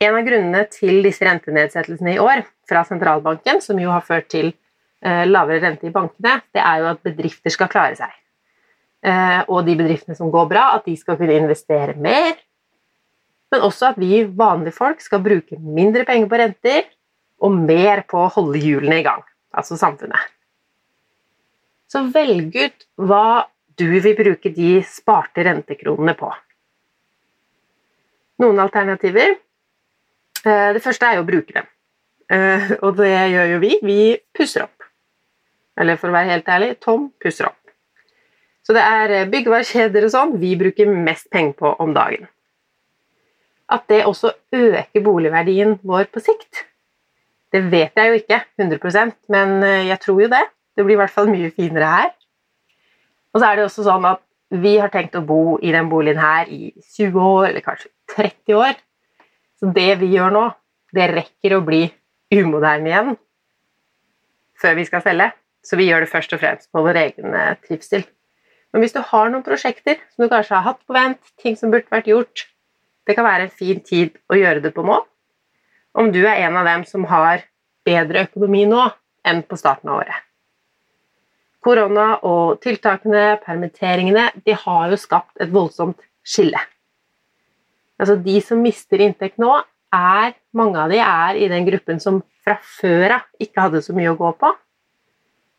En 0.00 0.16
av 0.16 0.24
grunnene 0.24 0.64
til 0.72 1.02
disse 1.04 1.24
rentenedsettelsene 1.24 2.14
i 2.16 2.20
år 2.20 2.44
fra 2.68 2.84
sentralbanken, 2.88 3.60
som 3.64 3.80
jo 3.80 3.92
har 3.92 4.04
ført 4.04 4.30
til 4.32 4.52
Eh, 5.00 5.24
lavere 5.24 5.62
rente 5.62 5.88
i 5.88 5.92
bankene, 5.94 6.42
det 6.52 6.60
er 6.60 6.82
jo 6.82 6.90
at 6.90 6.98
bedrifter 7.06 7.52
skal 7.54 7.70
klare 7.72 7.96
seg. 7.96 8.12
Eh, 9.00 9.40
og 9.48 9.64
de 9.64 9.76
bedriftene 9.78 10.16
som 10.16 10.28
går 10.32 10.48
bra, 10.50 10.64
at 10.76 10.84
de 10.84 10.96
skal 11.00 11.16
kunne 11.16 11.38
investere 11.40 11.94
mer. 11.96 12.36
Men 13.50 13.64
også 13.64 13.94
at 13.94 14.00
vi 14.00 14.26
vanlige 14.28 14.76
folk 14.76 15.00
skal 15.00 15.22
bruke 15.24 15.56
mindre 15.56 16.04
penger 16.04 16.28
på 16.28 16.40
renter 16.42 16.90
og 17.40 17.56
mer 17.56 18.04
på 18.08 18.20
å 18.24 18.32
holde 18.36 18.60
hjulene 18.60 19.00
i 19.00 19.06
gang, 19.06 19.24
altså 19.56 19.78
samfunnet. 19.80 20.20
Så 21.90 22.04
velg 22.14 22.54
ut 22.54 22.86
hva 23.00 23.48
du 23.80 23.86
vil 24.02 24.16
bruke 24.18 24.52
de 24.54 24.78
sparte 24.86 25.44
rentekronene 25.46 26.14
på. 26.18 26.28
Noen 28.40 28.60
alternativer. 28.62 29.34
Eh, 30.44 30.68
det 30.76 30.82
første 30.84 31.08
er 31.08 31.18
jo 31.18 31.24
å 31.24 31.28
bruke 31.28 31.56
dem. 31.56 31.68
Eh, 32.30 32.70
og 32.80 33.00
det 33.00 33.10
gjør 33.10 33.54
jo 33.54 33.62
vi. 33.64 33.72
Vi 33.82 34.00
pusser 34.36 34.64
opp. 34.68 34.86
Eller 35.80 35.98
for 36.00 36.10
å 36.10 36.16
være 36.16 36.34
helt 36.34 36.48
ærlig, 36.52 36.74
Tom 36.84 37.08
pusser 37.22 37.48
opp. 37.48 37.58
Så 38.66 38.76
det 38.76 38.84
er 38.86 39.16
eh, 39.16 39.28
byggevarekjeder 39.32 40.06
og 40.06 40.12
sånn 40.14 40.36
vi 40.40 40.54
bruker 40.60 40.90
mest 40.92 41.30
penger 41.32 41.56
på 41.58 41.74
om 41.82 41.94
dagen. 41.96 42.28
At 43.70 43.86
det 43.90 44.04
også 44.06 44.32
øker 44.54 45.04
boligverdien 45.04 45.78
vår 45.86 46.10
på 46.12 46.22
sikt, 46.22 46.64
det 47.50 47.62
vet 47.70 47.96
jeg 47.98 48.10
jo 48.10 48.18
ikke 48.20 48.40
100% 48.60 49.16
men 49.34 49.62
eh, 49.66 49.86
jeg 49.90 50.00
tror 50.04 50.22
jo 50.24 50.30
det. 50.32 50.42
Det 50.76 50.86
blir 50.86 50.96
i 50.96 51.00
hvert 51.00 51.14
fall 51.14 51.30
mye 51.30 51.50
finere 51.54 51.88
her. 51.90 52.12
Og 53.34 53.40
så 53.40 53.48
er 53.48 53.58
det 53.58 53.64
også 53.66 53.86
sånn 53.86 54.06
at 54.08 54.22
vi 54.50 54.76
har 54.82 54.90
tenkt 54.90 55.18
å 55.18 55.22
bo 55.26 55.58
i 55.62 55.70
den 55.74 55.90
boligen 55.90 56.18
her 56.18 56.48
i 56.50 56.72
20 56.96 57.18
år, 57.22 57.48
eller 57.50 57.62
kanskje 57.62 57.90
30 58.16 58.56
år. 58.58 58.78
Så 59.60 59.70
det 59.74 59.90
vi 60.00 60.10
gjør 60.14 60.32
nå, 60.34 60.46
det 60.94 61.10
rekker 61.12 61.54
å 61.54 61.64
bli 61.66 61.84
umoderne 62.34 62.90
igjen 62.90 63.12
før 64.60 64.76
vi 64.76 64.86
skal 64.88 65.04
selge. 65.04 65.30
Så 65.64 65.76
vi 65.76 65.90
gjør 65.90 66.04
det 66.04 66.10
først 66.10 66.32
og 66.34 66.40
fremst 66.40 66.70
på 66.72 66.82
vår 66.84 66.98
egen 67.02 67.36
eh, 67.36 67.54
trivsel. 67.66 68.06
Men 68.72 68.84
hvis 68.84 68.94
du 68.94 69.00
har 69.04 69.30
noen 69.30 69.44
prosjekter 69.44 69.98
som 70.14 70.24
du 70.24 70.30
kanskje 70.32 70.56
har 70.56 70.66
hatt 70.66 70.80
på 70.86 70.96
vent, 70.96 71.20
ting 71.42 71.56
som 71.58 71.72
burde 71.72 71.90
vært 71.92 72.08
gjort, 72.10 72.46
det 73.06 73.16
kan 73.18 73.26
være 73.26 73.48
en 73.48 73.54
fin 73.54 73.80
tid 73.84 74.16
å 74.30 74.38
gjøre 74.38 74.62
det 74.64 74.72
på 74.76 74.84
nå. 74.86 75.00
Om 75.92 76.10
du 76.14 76.20
er 76.22 76.46
en 76.46 76.56
av 76.56 76.68
dem 76.68 76.84
som 76.86 77.06
har 77.10 77.44
bedre 77.86 78.26
økonomi 78.28 78.66
nå 78.70 78.84
enn 79.26 79.42
på 79.46 79.58
starten 79.58 79.90
av 79.90 80.02
året. 80.02 80.26
Korona 81.60 82.14
og 82.24 82.60
tiltakene, 82.64 83.36
permitteringene, 83.44 84.30
de 84.46 84.54
har 84.56 84.92
jo 84.92 84.98
skapt 85.00 85.42
et 85.42 85.50
voldsomt 85.52 85.98
skille. 86.24 86.60
Altså 88.00 88.16
De 88.16 88.38
som 88.40 88.62
mister 88.64 89.02
inntekt 89.04 89.40
nå, 89.42 89.58
er, 89.92 90.36
mange 90.56 90.78
av 90.78 90.92
de 90.92 91.00
er 91.02 91.36
i 91.36 91.48
den 91.50 91.66
gruppen 91.66 91.98
som 92.00 92.22
fra 92.44 92.56
før 92.78 93.18
av 93.18 93.42
ikke 93.42 93.66
hadde 93.66 93.82
så 93.84 93.94
mye 93.96 94.12
å 94.12 94.18
gå 94.18 94.30
på. 94.40 94.52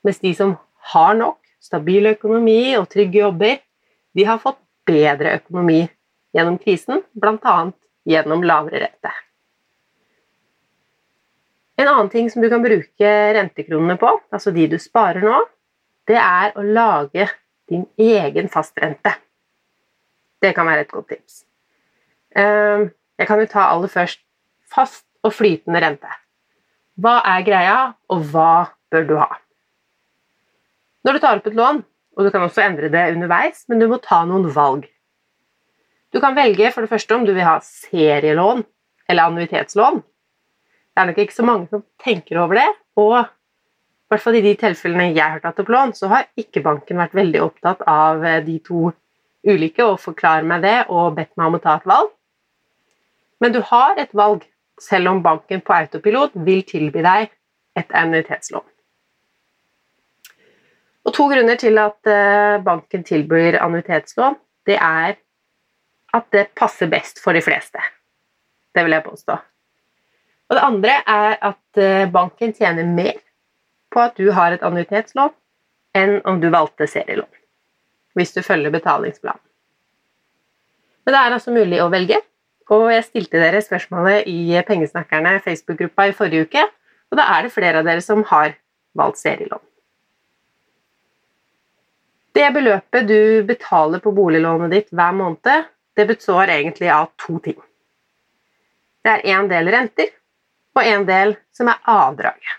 Mens 0.07 0.21
de 0.23 0.31
som 0.37 0.55
har 0.93 1.17
nok, 1.19 1.37
stabil 1.61 2.09
økonomi 2.15 2.73
og 2.79 2.87
trygge 2.89 3.21
jobber, 3.21 3.59
de 4.17 4.25
har 4.25 4.41
fått 4.41 4.57
bedre 4.87 5.35
økonomi 5.37 5.83
gjennom 6.33 6.57
krisen, 6.63 7.03
bl.a. 7.13 7.57
gjennom 8.09 8.41
lavere 8.47 8.87
rente. 8.87 9.13
En 11.81 11.89
annen 11.89 12.11
ting 12.13 12.29
som 12.29 12.43
du 12.43 12.49
kan 12.51 12.61
bruke 12.61 13.11
rentekronene 13.37 13.97
på, 13.97 14.09
altså 14.29 14.53
de 14.53 14.67
du 14.69 14.77
sparer 14.81 15.23
nå, 15.25 15.39
det 16.09 16.19
er 16.19 16.53
å 16.53 16.65
lage 16.65 17.25
din 17.71 17.87
egen 17.97 18.49
fastrente. 18.53 19.15
Det 20.41 20.51
kan 20.57 20.67
være 20.69 20.85
et 20.85 20.91
godt 20.91 21.09
tips. 21.13 21.43
Ehm, 22.37 22.89
jeg 23.17 23.29
kan 23.29 23.41
jo 23.41 23.49
ta 23.49 23.69
aller 23.71 23.91
først 23.91 24.21
fast 24.71 25.05
og 25.25 25.33
flytende 25.35 25.81
rente. 25.81 26.11
Hva 27.01 27.19
er 27.33 27.45
greia, 27.47 27.79
og 28.11 28.27
hva 28.29 28.73
bør 28.91 29.07
du 29.07 29.15
ha? 29.21 29.29
Når 31.01 31.17
du 31.17 31.23
tar 31.23 31.39
opp 31.39 31.49
et 31.49 31.57
lån, 31.57 31.81
og 32.17 32.25
du 32.27 32.31
kan 32.33 32.45
også 32.45 32.65
endre 32.65 32.91
det 32.93 33.07
underveis, 33.15 33.63
men 33.69 33.81
du 33.81 33.87
må 33.89 33.97
ta 34.03 34.21
noen 34.27 34.49
valg. 34.53 34.85
Du 36.11 36.19
kan 36.19 36.35
velge 36.35 36.73
for 36.75 36.83
det 36.83 36.91
første 36.91 37.15
om 37.15 37.25
du 37.25 37.31
vil 37.33 37.47
ha 37.47 37.57
serielån 37.63 38.65
eller 39.09 39.31
annuitetslån. 39.31 40.01
Det 40.91 41.01
er 41.01 41.07
nok 41.07 41.21
ikke 41.23 41.37
så 41.37 41.45
mange 41.47 41.69
som 41.71 41.83
tenker 42.03 42.39
over 42.41 42.59
det, 42.59 42.69
og 42.99 43.15
i 43.21 44.11
hvert 44.11 44.23
fall 44.25 44.35
i 44.35 44.43
de 44.43 44.51
tilfellene 44.59 45.13
jeg 45.15 45.23
har 45.23 45.39
tatt 45.39 45.59
opp 45.63 45.69
lån, 45.71 45.93
så 45.95 46.09
har 46.11 46.27
ikke 46.39 46.63
banken 46.65 46.99
vært 46.99 47.15
veldig 47.15 47.43
opptatt 47.45 47.85
av 47.87 48.25
eh, 48.27 48.41
de 48.43 48.57
to 48.65 48.89
ulike 49.47 49.85
og 49.87 50.01
forklare 50.03 50.43
meg 50.45 50.65
det 50.65 50.77
og 50.91 51.15
bedt 51.15 51.31
meg 51.39 51.47
om 51.47 51.55
å 51.57 51.61
ta 51.63 51.77
et 51.79 51.87
valg. 51.87 52.11
Men 53.41 53.55
du 53.55 53.61
har 53.71 53.97
et 54.01 54.11
valg, 54.13 54.43
selv 54.81 55.13
om 55.13 55.21
banken 55.23 55.61
på 55.63 55.73
autopilot 55.77 56.35
vil 56.43 56.63
tilby 56.67 57.03
deg 57.05 57.31
et 57.79 57.95
annuitetslån. 57.95 58.65
Og 61.07 61.15
To 61.17 61.27
grunner 61.31 61.57
til 61.61 61.79
at 61.81 62.09
eh, 62.09 62.59
banken 62.65 63.05
tilbyr 63.07 63.61
annuitetslån, 63.61 64.35
det 64.67 64.77
er 64.77 65.15
at 66.13 66.27
det 66.35 66.49
passer 66.57 66.91
best 66.91 67.23
for 67.23 67.33
de 67.33 67.41
fleste. 67.41 67.79
Det 68.75 68.83
vil 68.85 68.97
jeg 68.97 69.07
påstå. 69.07 69.39
Og 70.51 70.57
Det 70.57 70.63
andre 70.67 70.95
er 71.07 71.37
at 71.47 71.79
eh, 71.79 72.09
banken 72.11 72.51
tjener 72.51 72.83
mer 72.83 73.21
på 73.91 74.01
at 74.03 74.17
du 74.19 74.33
har 74.35 74.51
et 74.51 74.65
annuitetslån 74.67 75.31
enn 75.95 76.17
om 76.27 76.41
du 76.43 76.49
valgte 76.51 76.89
serielån, 76.91 77.29
hvis 78.19 78.35
du 78.35 78.41
følger 78.43 78.73
betalingsplanen. 78.73 79.39
Men 81.05 81.15
det 81.15 81.21
er 81.21 81.37
altså 81.37 81.55
mulig 81.55 81.79
å 81.79 81.87
velge, 81.91 82.19
og 82.71 82.85
jeg 82.91 83.07
stilte 83.07 83.39
dere 83.39 83.63
spørsmålet 83.63 84.27
i 84.27 84.59
Pengesnakkerne 84.67 85.39
Facebook-gruppa 85.47 86.09
i 86.09 86.15
forrige 86.19 86.47
uke, 86.47 86.67
og 87.11 87.19
da 87.19 87.31
er 87.37 87.47
det 87.47 87.55
flere 87.55 87.79
av 87.79 87.87
dere 87.87 88.03
som 88.03 88.23
har 88.27 88.57
valgt 88.95 89.23
serielån. 89.23 89.63
Det 92.35 92.47
beløpet 92.55 93.07
du 93.07 93.43
betaler 93.47 94.03
på 94.03 94.11
boliglånet 94.15 94.71
ditt 94.71 94.91
hver 94.95 95.15
måned, 95.15 95.67
det 95.95 96.07
består 96.11 96.51
egentlig 96.51 96.91
av 96.91 97.13
to 97.19 97.39
ting. 97.43 97.59
Det 99.03 99.15
er 99.15 99.29
en 99.39 99.47
del 99.51 99.71
renter 99.71 100.11
og 100.77 100.83
en 100.87 101.05
del 101.07 101.35
som 101.55 101.69
er 101.71 101.81
avdraget. 101.89 102.57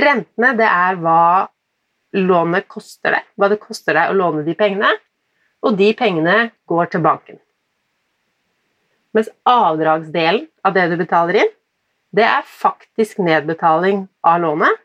Rentene 0.00 0.54
det 0.58 0.66
er 0.66 0.98
hva 1.02 1.22
lånet 2.16 2.66
koster 2.70 3.14
deg, 3.14 3.28
hva 3.36 3.50
det 3.52 3.60
koster 3.62 3.96
deg 3.96 4.10
å 4.10 4.16
låne 4.16 4.42
de 4.46 4.54
pengene, 4.58 4.90
og 5.60 5.76
de 5.78 5.90
pengene 5.94 6.50
går 6.70 6.90
til 6.90 7.04
banken. 7.04 7.38
Mens 9.14 9.30
avdragsdelen 9.48 10.46
av 10.64 10.74
det 10.74 10.86
du 10.90 10.96
betaler 11.00 11.42
inn, 11.42 11.52
det 12.14 12.26
er 12.26 12.46
faktisk 12.46 13.20
nedbetaling 13.22 14.06
av 14.26 14.40
lånet, 14.42 14.80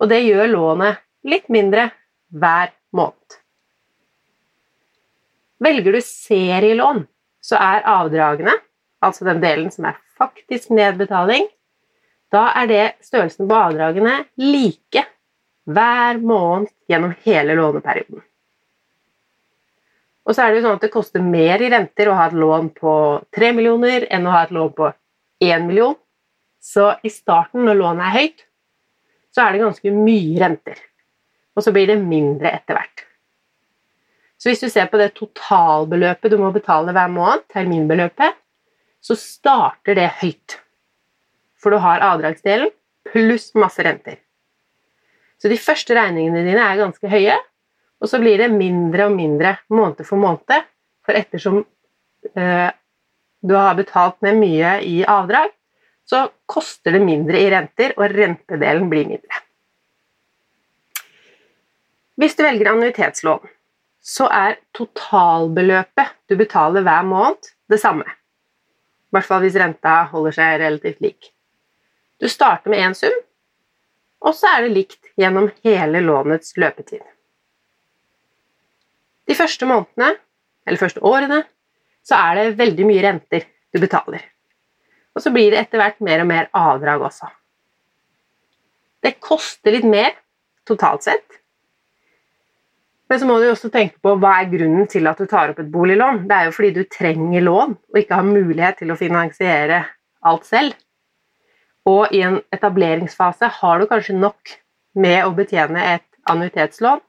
og 0.00 0.10
det 0.10 0.24
gjør 0.24 0.50
lånet 0.50 1.00
litt 1.24 1.46
mindre 1.52 1.88
hver 2.34 2.74
måned. 2.92 3.38
Velger 5.64 5.96
du 5.96 6.00
serielån, 6.04 7.04
så 7.44 7.56
er 7.60 7.86
avdragene, 7.88 8.52
altså 9.04 9.24
den 9.28 9.40
delen 9.40 9.70
som 9.72 9.86
er 9.88 10.00
faktisk 10.18 10.72
nedbetaling, 10.74 11.48
da 12.34 12.48
er 12.58 12.70
det 12.70 12.84
størrelsen 13.04 13.48
på 13.48 13.58
avdragene 13.58 14.20
like 14.40 15.04
hver 15.64 16.20
måned 16.20 16.70
gjennom 16.90 17.14
hele 17.24 17.56
låneperioden. 17.56 18.22
Og 20.24 20.32
så 20.32 20.44
er 20.44 20.52
det 20.52 20.60
jo 20.60 20.64
sånn 20.66 20.78
at 20.78 20.84
det 20.86 20.92
koster 20.92 21.24
mer 21.24 21.62
i 21.62 21.68
renter 21.72 22.08
å 22.08 22.16
ha 22.16 22.28
et 22.30 22.36
lån 22.38 22.70
på 22.78 22.94
3 23.36 23.52
millioner 23.56 24.06
enn 24.12 24.26
å 24.26 24.32
ha 24.32 24.44
et 24.46 24.54
lån 24.56 24.72
på 24.76 24.90
1 25.44 25.66
million. 25.68 25.96
Så 26.64 26.94
i 27.04 27.12
starten, 27.12 27.66
når 27.66 27.76
lånet 27.76 28.06
er 28.06 28.14
høyt, 28.14 28.44
så 29.34 29.44
er 29.44 29.52
det 29.52 29.64
ganske 29.66 29.92
mye 29.92 30.38
renter. 30.40 30.78
Og 31.54 31.66
så 31.66 31.74
blir 31.74 31.90
det 31.90 31.98
mindre 32.00 32.54
etter 32.56 32.78
hvert. 32.78 33.04
Så 34.40 34.50
hvis 34.50 34.64
du 34.64 34.70
ser 34.72 34.88
på 34.92 34.98
det 35.00 35.12
totalbeløpet 35.16 36.32
du 36.32 36.38
må 36.40 36.50
betale 36.54 36.92
hver 36.96 37.12
måned, 37.12 37.44
terminbeløpet, 37.52 38.40
så 39.04 39.16
starter 39.20 39.98
det 39.98 40.10
høyt. 40.22 40.58
For 41.60 41.74
du 41.74 41.80
har 41.82 42.04
avdragsdelen 42.04 42.72
pluss 43.10 43.50
masse 43.58 43.84
renter. 43.84 44.16
Så 45.40 45.50
de 45.52 45.58
første 45.60 45.96
regningene 45.96 46.44
dine 46.46 46.62
er 46.62 46.80
ganske 46.80 47.10
høye, 47.10 47.36
og 48.00 48.08
så 48.08 48.20
blir 48.20 48.40
det 48.40 48.52
mindre 48.52 49.08
og 49.08 49.16
mindre 49.16 49.58
måned 49.72 50.04
for 50.08 50.20
måned. 50.20 50.64
For 51.04 51.16
ettersom 51.16 51.60
eh, 52.32 52.70
du 53.44 53.54
har 53.56 53.76
betalt 53.76 54.22
ned 54.24 54.40
mye 54.40 54.78
i 54.88 55.02
avdrag, 55.04 55.52
så 56.08 56.26
koster 56.48 56.96
det 56.96 57.04
mindre 57.04 57.40
i 57.40 57.48
renter, 57.52 57.94
og 57.96 58.12
rentedelen 58.12 58.88
blir 58.92 59.08
mindre. 59.08 59.40
Hvis 62.20 62.36
du 62.38 62.44
velger 62.44 62.70
annuitetslån, 62.72 63.48
så 64.04 64.28
er 64.32 64.58
totalbeløpet 64.76 66.12
du 66.28 66.36
betaler 66.40 66.84
hver 66.84 67.08
måned, 67.08 67.52
det 67.72 67.80
samme. 67.80 68.04
I 69.14 69.16
hvert 69.20 69.28
fall 69.28 69.44
hvis 69.44 69.54
renta 69.60 69.90
holder 70.10 70.34
seg 70.34 70.56
relativt 70.58 71.02
lik. 71.04 71.28
Du 72.18 72.26
starter 72.26 72.72
med 72.72 72.82
én 72.82 72.96
sum, 72.98 73.14
og 74.26 74.34
så 74.34 74.56
er 74.56 74.64
det 74.64 74.72
likt 74.74 75.12
gjennom 75.20 75.52
hele 75.62 76.00
lånets 76.02 76.56
løpetid. 76.58 77.04
De 79.30 79.36
første 79.38 79.68
månedene, 79.70 80.16
eller 80.66 80.82
første 80.82 81.02
årene, 81.06 81.44
så 82.02 82.18
er 82.18 82.40
det 82.40 82.58
veldig 82.58 82.88
mye 82.88 83.04
renter 83.06 83.46
du 83.70 83.78
betaler. 83.78 84.26
Og 85.14 85.22
så 85.22 85.30
blir 85.30 85.54
det 85.54 85.62
etter 85.62 85.78
hvert 85.78 86.02
mer 86.02 86.24
og 86.24 86.30
mer 86.32 86.50
avdrag 86.58 87.06
også. 87.06 87.30
Det 88.98 89.20
koster 89.22 89.76
litt 89.76 89.86
mer 89.86 90.10
totalt 90.66 91.06
sett, 91.06 91.38
men 93.10 93.20
så 93.20 93.26
må 93.28 93.36
du 93.40 93.48
også 93.50 93.68
tenke 93.72 94.00
på 94.02 94.14
hva 94.20 94.38
er 94.40 94.50
grunnen 94.52 94.88
til 94.90 95.06
at 95.10 95.20
du 95.20 95.26
tar 95.28 95.52
opp 95.52 95.60
et 95.60 95.70
boliglån. 95.72 96.22
Det 96.28 96.36
er 96.36 96.48
jo 96.48 96.54
fordi 96.56 96.70
du 96.78 96.82
trenger 96.88 97.44
lån 97.44 97.76
og 97.76 98.00
ikke 98.00 98.20
har 98.20 98.26
mulighet 98.26 98.80
til 98.80 98.94
å 98.94 98.98
finansiere 98.98 99.82
alt 100.24 100.48
selv. 100.48 100.76
Og 101.84 102.14
i 102.16 102.22
en 102.24 102.38
etableringsfase 102.54 103.50
har 103.60 103.80
du 103.80 103.88
kanskje 103.90 104.16
nok 104.16 104.54
med 104.96 105.20
å 105.26 105.34
betjene 105.36 105.84
et 105.96 106.06
annuitetslån 106.30 107.02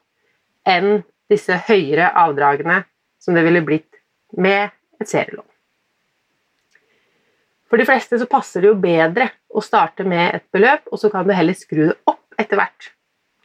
enn 0.68 1.00
disse 1.32 1.56
høyere 1.68 2.10
avdragene 2.12 2.82
som 3.22 3.34
det 3.34 3.46
ville 3.46 3.64
blitt 3.64 4.02
med 4.36 4.68
et 5.00 5.08
serielån. 5.08 5.46
For 7.66 7.80
de 7.80 7.86
fleste 7.88 8.18
så 8.20 8.28
passer 8.30 8.62
det 8.62 8.70
jo 8.70 8.78
bedre 8.78 9.30
å 9.48 9.62
starte 9.64 10.04
med 10.06 10.36
et 10.36 10.44
beløp, 10.54 10.84
og 10.92 11.00
så 11.00 11.10
kan 11.10 11.26
du 11.26 11.34
heller 11.34 11.56
skru 11.56 11.88
det 11.88 11.96
opp 12.06 12.38
etter 12.38 12.60
hvert. 12.60 12.92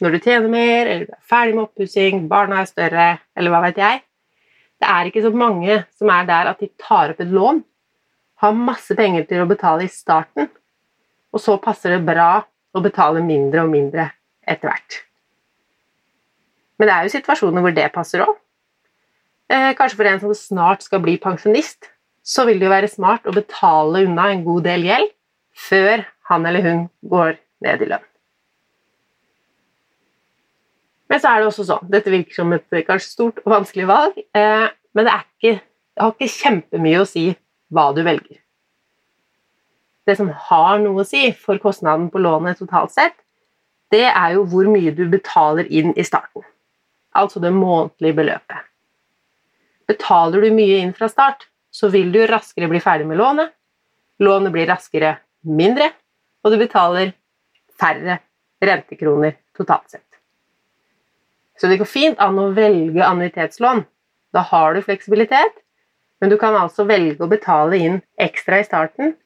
Når 0.02 0.16
du 0.16 0.18
tjener 0.24 0.50
mer, 0.50 0.88
eller 0.88 1.04
du 1.06 1.12
er 1.14 1.28
ferdig 1.30 1.54
med 1.54 1.68
oppussing, 1.68 2.24
barna 2.30 2.62
er 2.62 2.70
større, 2.70 3.06
eller 3.38 3.54
hva 3.54 3.60
vet 3.68 3.78
jeg. 3.78 4.00
Det 4.82 4.88
er 4.90 5.06
ikke 5.06 5.22
så 5.22 5.30
mange 5.30 5.76
som 5.94 6.10
er 6.10 6.26
der 6.26 6.50
at 6.50 6.58
de 6.62 6.68
tar 6.80 7.12
opp 7.12 7.22
et 7.22 7.30
lån, 7.30 7.62
har 8.42 8.58
masse 8.58 8.96
penger 8.98 9.28
til 9.30 9.44
å 9.44 9.46
betale 9.46 9.86
i 9.86 9.92
starten, 9.92 10.50
og 11.30 11.40
så 11.40 11.54
passer 11.62 11.94
det 11.94 12.02
bra 12.08 12.42
å 12.74 12.82
betale 12.82 13.22
mindre 13.22 13.62
og 13.62 13.70
mindre 13.70 14.08
etter 14.42 14.72
hvert. 14.72 14.98
Men 16.80 16.88
det 16.88 16.94
er 16.96 17.06
jo 17.06 17.14
situasjoner 17.14 17.62
hvor 17.62 17.76
det 17.76 17.88
passer 17.94 18.24
òg. 18.26 18.34
Eh, 19.52 19.70
kanskje 19.78 20.00
for 20.00 20.10
en 20.10 20.22
som 20.24 20.34
snart 20.34 20.82
skal 20.82 21.02
bli 21.04 21.14
pensjonist, 21.22 21.92
så 22.26 22.42
vil 22.48 22.58
det 22.58 22.66
jo 22.66 22.74
være 22.74 22.90
smart 22.90 23.28
å 23.28 23.36
betale 23.36 24.02
unna 24.08 24.32
en 24.32 24.42
god 24.46 24.66
del 24.66 24.88
gjeld 24.88 25.12
før 25.68 26.02
han 26.30 26.48
eller 26.48 26.66
hun 26.66 26.88
går 27.06 27.36
ned 27.62 27.86
i 27.86 27.92
lønn. 27.92 28.11
Men 31.12 31.20
så 31.20 31.28
er 31.28 31.42
det 31.42 31.48
også 31.50 31.66
sånn 31.68 31.90
Dette 31.92 32.12
virker 32.12 32.38
som 32.38 32.54
et 32.56 32.78
kanskje 32.88 33.10
stort 33.10 33.42
og 33.44 33.52
vanskelig 33.52 33.88
valg, 33.90 34.16
eh, 34.16 34.68
men 34.96 35.08
det, 35.08 35.16
ikke, 35.20 35.58
det 35.60 36.00
har 36.00 36.14
ikke 36.14 36.34
kjempemye 36.38 37.02
å 37.02 37.08
si 37.08 37.26
hva 37.72 37.90
du 37.92 38.00
velger. 38.06 38.38
Det 40.08 40.16
som 40.18 40.30
har 40.48 40.80
noe 40.82 41.04
å 41.04 41.06
si 41.06 41.26
for 41.36 41.60
kostnaden 41.62 42.08
på 42.12 42.20
lånet 42.22 42.58
totalt 42.58 42.94
sett, 42.94 43.14
det 43.92 44.06
er 44.08 44.38
jo 44.38 44.46
hvor 44.48 44.68
mye 44.72 44.92
du 44.96 45.04
betaler 45.12 45.68
inn 45.68 45.92
i 46.00 46.04
starten. 46.06 46.44
Altså 47.12 47.42
det 47.44 47.52
månedlige 47.52 48.16
beløpet. 48.16 48.68
Betaler 49.92 50.46
du 50.46 50.56
mye 50.56 50.78
inn 50.80 50.94
fra 50.96 51.10
start, 51.12 51.44
så 51.72 51.90
vil 51.92 52.08
du 52.12 52.22
raskere 52.28 52.70
bli 52.72 52.80
ferdig 52.80 53.08
med 53.10 53.20
lånet. 53.20 53.52
Lånet 54.24 54.54
blir 54.54 54.70
raskere 54.70 55.18
mindre, 55.44 55.90
og 56.40 56.54
du 56.54 56.58
betaler 56.60 57.12
færre 57.80 58.18
rentekroner 58.64 59.36
totalt 59.56 59.92
sett. 59.92 60.11
Så 61.60 61.68
det 61.68 61.78
går 61.80 61.88
fint 61.88 62.20
an 62.22 62.38
å 62.40 62.50
velge 62.56 63.04
annuitetslån. 63.06 63.84
Da 64.32 64.44
har 64.48 64.74
du 64.74 64.82
fleksibilitet, 64.82 65.58
men 66.20 66.30
du 66.30 66.38
kan 66.40 66.56
altså 66.56 66.86
velge 66.88 67.24
å 67.24 67.30
betale 67.30 67.78
inn 67.78 67.98
ekstra 68.20 68.60
i 68.62 68.66
starten 68.66 69.16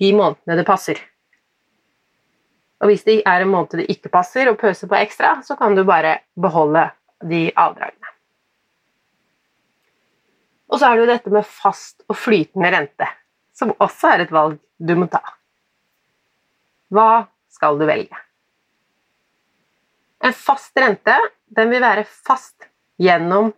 de 0.00 0.12
månedene 0.16 0.58
det 0.60 0.66
passer. 0.68 1.00
Og 2.82 2.90
hvis 2.90 3.04
det 3.06 3.20
er 3.28 3.44
en 3.44 3.52
måned 3.52 3.78
det 3.80 3.88
ikke 3.92 4.12
passer 4.12 4.50
å 4.50 4.58
pøse 4.58 4.88
på 4.90 4.98
ekstra, 4.98 5.38
så 5.44 5.56
kan 5.56 5.76
du 5.76 5.84
bare 5.88 6.18
beholde 6.40 6.88
de 7.24 7.46
avdragene. 7.50 8.10
Og 10.72 10.80
så 10.80 10.88
er 10.88 10.96
det 10.96 11.04
jo 11.04 11.12
dette 11.12 11.32
med 11.32 11.46
fast 11.46 12.02
og 12.10 12.18
flytende 12.18 12.72
rente, 12.74 13.08
som 13.54 13.72
også 13.78 14.14
er 14.14 14.24
et 14.24 14.34
valg 14.34 14.58
du 14.78 14.94
må 14.98 15.06
ta. 15.12 15.22
Hva 16.94 17.26
skal 17.54 17.78
du 17.78 17.86
velge? 17.88 18.18
En 20.24 20.32
fast 20.32 20.76
rente 20.80 21.16
den 21.54 21.70
vil 21.70 21.84
være 21.84 22.06
fast 22.08 22.66
gjennom 23.00 23.52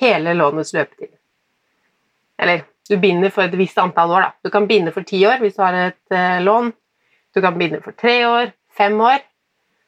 hele 0.00 0.34
lånets 0.36 0.74
løpetid. 0.76 1.12
Eller 2.42 2.64
du 2.88 2.96
binder 3.00 3.30
for 3.32 3.46
et 3.46 3.56
visst 3.56 3.78
antall 3.78 4.10
år. 4.12 4.26
Da. 4.26 4.30
Du 4.44 4.50
kan 4.52 4.66
binde 4.68 4.92
for 4.92 5.06
ti 5.08 5.22
år 5.26 5.40
hvis 5.42 5.56
du 5.56 5.62
har 5.64 5.78
et 5.78 6.14
eh, 6.14 6.40
lån. 6.42 6.72
Du 7.32 7.40
kan 7.40 7.56
binde 7.58 7.80
for 7.84 7.96
tre 7.96 8.16
år, 8.28 8.52
fem 8.76 8.98
år. 9.00 9.22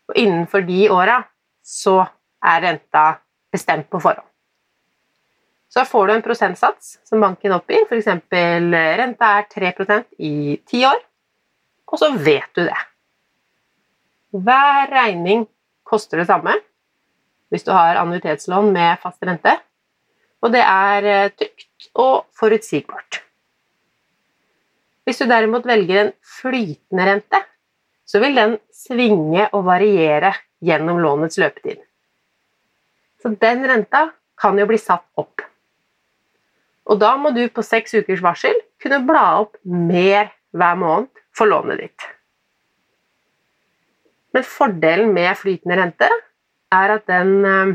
Og 0.08 0.16
innenfor 0.20 0.64
de 0.64 0.86
åra 0.92 1.18
så 1.64 2.04
er 2.44 2.62
renta 2.64 3.04
bestemt 3.52 3.90
på 3.90 4.00
forhånd. 4.00 4.28
Så 5.74 5.82
får 5.88 6.06
du 6.06 6.12
en 6.14 6.22
prosentsats 6.22 6.98
som 7.08 7.22
banken 7.24 7.52
oppgir, 7.56 7.82
f.eks. 7.88 8.06
renta 8.30 9.30
er 9.40 9.46
3% 9.50 10.04
i 10.22 10.60
ti 10.70 10.84
år, 10.86 11.00
og 11.90 11.98
så 11.98 12.12
vet 12.14 12.46
du 12.54 12.62
det. 12.62 12.76
Hver 14.44 14.92
regning 14.92 15.48
koster 15.94 16.20
det 16.20 16.28
samme 16.30 16.58
hvis 17.54 17.66
du 17.66 17.70
har 17.70 18.00
annuitetslån 18.00 18.72
med 18.74 18.98
fast 18.98 19.22
rente, 19.22 19.52
og 20.42 20.50
det 20.50 20.62
er 20.64 21.06
eh, 21.06 21.32
trygt 21.38 21.88
og 21.94 22.24
forutsigbart. 22.34 23.20
Hvis 25.04 25.20
du 25.20 25.28
derimot 25.30 25.66
velger 25.68 26.00
en 26.00 26.12
flytende 26.40 27.06
rente, 27.06 27.40
så 28.08 28.18
vil 28.24 28.34
den 28.36 28.56
svinge 28.74 29.46
og 29.52 29.66
variere 29.68 30.32
gjennom 30.64 30.98
lånets 31.04 31.38
løpetid. 31.40 31.78
Så 33.22 33.32
den 33.40 33.64
renta 33.68 34.08
kan 34.40 34.58
jo 34.58 34.66
bli 34.68 34.80
satt 34.80 35.06
opp. 35.20 35.44
Og 36.90 36.98
da 37.00 37.14
må 37.20 37.30
du 37.36 37.44
på 37.48 37.64
seks 37.64 37.94
ukers 37.96 38.24
varsel 38.24 38.58
kunne 38.82 39.04
bla 39.06 39.24
opp 39.44 39.56
mer 39.64 40.32
hver 40.56 40.76
måned 40.80 41.24
for 41.36 41.48
lånet 41.48 41.80
ditt. 41.80 42.08
Men 44.34 44.46
fordelen 44.46 45.12
med 45.14 45.36
flytende 45.38 45.78
rente 45.78 46.10
er 46.74 46.94
at 46.96 47.06
den 47.10 47.34
eh, 47.46 47.74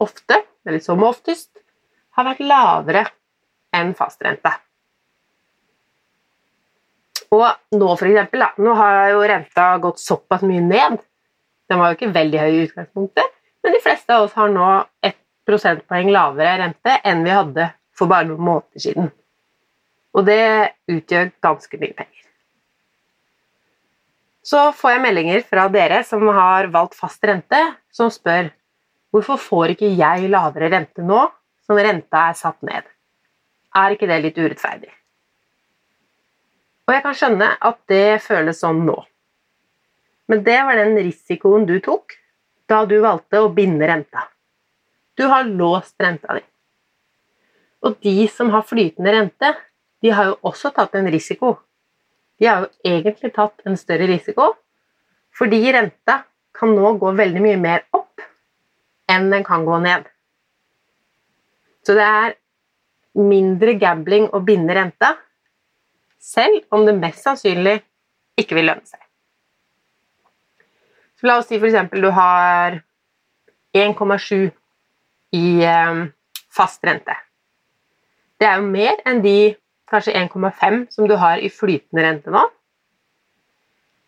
ofte, 0.00 0.42
eller 0.66 0.82
som 0.84 1.02
oftest, 1.04 1.50
har 2.16 2.26
vært 2.26 2.42
lavere 2.44 3.04
enn 3.76 3.94
fastrente. 3.98 4.52
Og 7.30 7.46
nå, 7.78 7.88
for 7.94 8.08
eksempel, 8.08 8.42
nå 8.58 8.74
har 8.78 9.12
jo 9.12 9.22
renta 9.30 9.66
gått 9.82 10.02
såpass 10.02 10.42
mye 10.46 10.62
ned. 10.64 10.98
Den 11.70 11.78
var 11.78 11.92
jo 11.92 11.98
ikke 11.98 12.14
veldig 12.14 12.40
høy 12.42 12.50
i 12.50 12.62
utgangspunktet, 12.64 13.36
men 13.62 13.76
de 13.76 13.82
fleste 13.84 14.14
av 14.14 14.26
oss 14.26 14.34
har 14.38 14.50
nå 14.50 14.70
et 15.06 15.18
prosentpoeng 15.46 16.10
lavere 16.10 16.56
rente 16.64 16.96
enn 17.06 17.22
vi 17.26 17.34
hadde 17.34 17.70
for 17.94 18.10
bare 18.10 18.26
noen 18.30 18.46
måneder 18.48 18.82
siden. 18.82 19.12
Og 20.16 20.26
det 20.26 20.42
utgjør 20.90 21.30
ganske 21.44 21.78
mye 21.78 21.94
penger. 21.94 22.09
Så 24.42 24.70
får 24.72 24.94
jeg 24.94 25.02
meldinger 25.04 25.42
fra 25.44 25.66
dere 25.72 26.00
som 26.06 26.24
har 26.32 26.70
valgt 26.72 26.96
fast 26.96 27.24
rente, 27.28 27.60
som 27.92 28.08
spør 28.12 28.48
hvorfor 29.12 29.40
får 29.42 29.74
ikke 29.74 29.90
jeg 29.98 30.30
lavere 30.30 30.70
rente 30.72 31.04
nå 31.04 31.26
som 31.66 31.78
renta 31.78 32.28
er 32.30 32.38
satt 32.38 32.60
ned? 32.66 32.86
Er 33.76 33.94
ikke 33.94 34.08
det 34.10 34.20
litt 34.24 34.38
urettferdig? 34.40 34.90
Og 36.88 36.94
jeg 36.96 37.04
kan 37.04 37.14
skjønne 37.14 37.48
at 37.68 37.78
det 37.90 38.22
føles 38.24 38.62
sånn 38.64 38.80
nå. 38.86 38.96
Men 40.30 40.44
det 40.46 40.58
var 40.66 40.78
den 40.78 40.96
risikoen 40.98 41.66
du 41.68 41.76
tok 41.84 42.16
da 42.70 42.84
du 42.86 42.96
valgte 43.02 43.42
å 43.42 43.50
binde 43.54 43.86
renta. 43.86 44.24
Du 45.18 45.26
har 45.30 45.46
låst 45.46 45.94
renta 46.02 46.38
di. 46.38 46.42
Og 47.86 47.96
de 48.04 48.26
som 48.30 48.50
har 48.54 48.66
flytende 48.66 49.12
rente, 49.14 49.52
de 50.02 50.12
har 50.14 50.30
jo 50.30 50.38
også 50.50 50.70
tatt 50.74 50.94
en 50.98 51.10
risiko. 51.12 51.58
De 52.40 52.48
har 52.48 52.64
jo 52.64 52.94
egentlig 52.96 53.32
tatt 53.36 53.60
en 53.68 53.76
større 53.76 54.08
risiko, 54.08 54.54
fordi 55.36 55.60
renta 55.76 56.22
kan 56.56 56.72
nå 56.76 56.94
gå 57.00 57.12
veldig 57.16 57.42
mye 57.44 57.58
mer 57.60 57.84
opp 57.96 58.24
enn 59.10 59.28
den 59.32 59.44
kan 59.44 59.66
gå 59.66 59.78
ned. 59.84 60.06
Så 61.84 61.96
det 61.98 62.06
er 62.06 62.36
mindre 63.18 63.74
gambling 63.80 64.28
å 64.32 64.40
binde 64.44 64.74
renta, 64.76 65.14
selv 66.20 66.64
om 66.74 66.84
det 66.86 66.96
mest 66.98 67.24
sannsynlig 67.24 67.80
ikke 68.40 68.56
vil 68.58 68.70
lønne 68.70 68.86
seg. 68.88 69.00
Så 71.20 71.28
la 71.28 71.36
oss 71.40 71.50
si 71.50 71.58
f.eks. 71.60 71.90
du 71.92 72.08
har 72.16 72.80
1,7 73.76 74.50
i 75.36 75.46
eh, 75.64 76.04
fast 76.48 76.84
rente. 76.84 77.16
Det 78.40 78.48
er 78.48 78.60
jo 78.60 78.70
mer 78.72 79.02
enn 79.08 79.20
de 79.24 79.36
kanskje 79.90 80.14
1,5 80.16 80.86
som 80.94 81.08
du 81.08 81.16
har 81.18 81.42
i 81.42 81.50
flytende 81.52 82.04
rente 82.04 82.32
nå. 82.34 82.44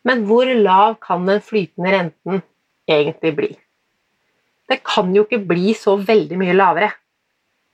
Men 0.06 0.24
hvor 0.26 0.46
lav 0.46 0.96
kan 1.02 1.26
den 1.26 1.42
flytende 1.42 1.92
renten 1.94 2.42
egentlig 2.90 3.34
bli? 3.36 3.50
Det 4.70 4.80
kan 4.86 5.12
jo 5.14 5.26
ikke 5.26 5.42
bli 5.46 5.74
så 5.78 5.96
veldig 6.00 6.38
mye 6.40 6.56
lavere. 6.56 6.90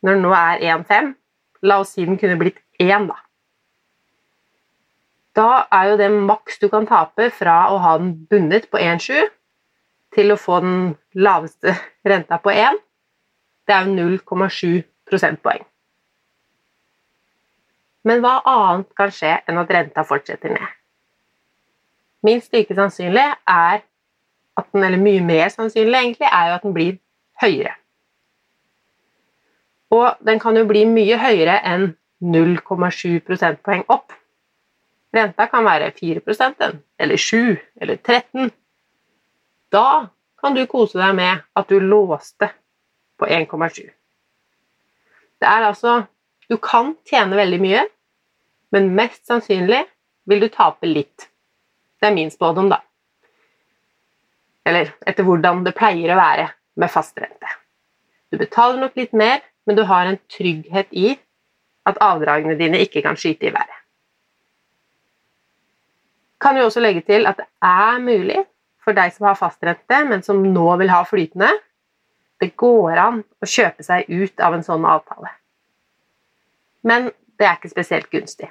Når 0.02 0.16
den 0.16 0.24
nå 0.26 0.34
er 0.36 0.64
1,5, 0.74 1.14
la 1.62 1.80
oss 1.82 1.94
si 1.94 2.04
den 2.06 2.18
kunne 2.20 2.38
blitt 2.40 2.60
1, 2.80 3.08
da. 3.08 3.18
Da 5.38 5.48
er 5.74 5.92
jo 5.92 5.98
det 6.00 6.10
maks 6.10 6.58
du 6.58 6.68
kan 6.72 6.86
tape 6.88 7.30
fra 7.34 7.68
å 7.70 7.78
ha 7.82 7.96
den 8.00 8.14
bundet 8.30 8.70
på 8.72 8.80
1,7 8.82 9.28
til 10.16 10.32
å 10.32 10.40
få 10.40 10.60
den 10.64 10.78
laveste 11.14 11.76
renta 12.08 12.40
på 12.42 12.50
1, 12.54 12.80
det 13.68 13.76
er 13.76 13.86
jo 13.86 14.08
0,7 14.16 14.80
prosentpoeng. 15.08 15.67
Men 18.08 18.22
hva 18.24 18.38
annet 18.48 18.88
kan 18.96 19.12
skje 19.12 19.34
enn 19.44 19.60
at 19.60 19.72
renta 19.74 20.04
fortsetter 20.08 20.54
ned? 20.54 20.76
Minst 22.24 22.54
like 22.54 22.74
sannsynlig 22.74 23.26
er 23.46 23.82
at 24.58 24.70
den, 24.72 24.84
eller 24.84 24.98
mye 24.98 25.22
mer 25.22 25.52
sannsynlig 25.52 25.98
egentlig, 25.98 26.28
er 26.32 26.48
jo 26.48 26.56
at 26.56 26.64
den 26.66 26.74
blir 26.74 26.96
høyere. 27.42 27.74
Og 29.94 30.16
den 30.26 30.40
kan 30.42 30.56
jo 30.58 30.66
bli 30.68 30.84
mye 30.88 31.18
høyere 31.20 31.60
enn 31.68 31.92
0,7 32.24 33.20
prosentpoeng 33.26 33.84
opp. 33.92 34.12
Renta 35.14 35.46
kan 35.48 35.64
være 35.64 35.92
4% 35.96 36.64
eller 36.98 37.16
7 37.16 37.56
eller 37.80 37.96
13 37.96 38.50
Da 39.72 40.08
kan 40.40 40.54
du 40.54 40.66
kose 40.68 40.98
deg 40.98 41.14
med 41.16 41.40
at 41.56 41.70
du 41.70 41.78
låste 41.80 42.50
på 43.18 43.26
1,7. 43.26 43.88
Det 45.40 45.48
er 45.48 45.68
altså 45.70 46.02
Du 46.48 46.56
kan 46.56 46.94
tjene 47.04 47.36
veldig 47.36 47.58
mye, 47.60 47.80
men 48.74 48.92
mest 48.96 49.26
sannsynlig 49.28 49.84
vil 50.28 50.42
du 50.44 50.48
tape 50.52 50.88
litt. 50.88 51.28
Det 51.98 52.10
er 52.10 52.14
min 52.14 52.30
spådom, 52.30 52.68
da. 52.70 52.82
Eller 54.68 54.92
etter 55.08 55.24
hvordan 55.24 55.64
det 55.64 55.74
pleier 55.76 56.12
å 56.12 56.18
være 56.20 56.50
med 56.78 56.92
fastrente. 56.92 57.54
Du 58.28 58.36
betaler 58.36 58.80
nok 58.82 58.98
litt 58.98 59.14
mer, 59.16 59.40
men 59.66 59.76
du 59.76 59.84
har 59.88 60.06
en 60.06 60.20
trygghet 60.30 60.92
i 60.92 61.14
at 61.88 62.00
avdragene 62.04 62.58
dine 62.58 62.80
ikke 62.84 63.02
kan 63.04 63.16
skyte 63.16 63.48
i 63.48 63.54
været. 63.54 63.78
Kan 66.38 66.58
jo 66.60 66.68
også 66.68 66.82
legge 66.84 67.02
til 67.08 67.26
at 67.26 67.40
det 67.40 67.48
er 67.64 67.98
mulig 68.02 68.44
for 68.84 68.96
deg 68.96 69.12
som 69.14 69.26
har 69.26 69.38
fastrente, 69.40 70.04
men 70.08 70.22
som 70.22 70.44
nå 70.44 70.68
vil 70.80 70.92
ha 70.92 71.00
flytende, 71.08 71.50
det 72.38 72.52
går 72.56 73.00
an 73.02 73.24
å 73.42 73.48
kjøpe 73.48 73.82
seg 73.82 74.06
ut 74.06 74.44
av 74.44 74.54
en 74.54 74.62
sånn 74.62 74.86
avtale. 74.86 75.32
Men 76.86 77.10
det 77.38 77.48
er 77.48 77.58
ikke 77.58 77.72
spesielt 77.72 78.10
gunstig. 78.12 78.50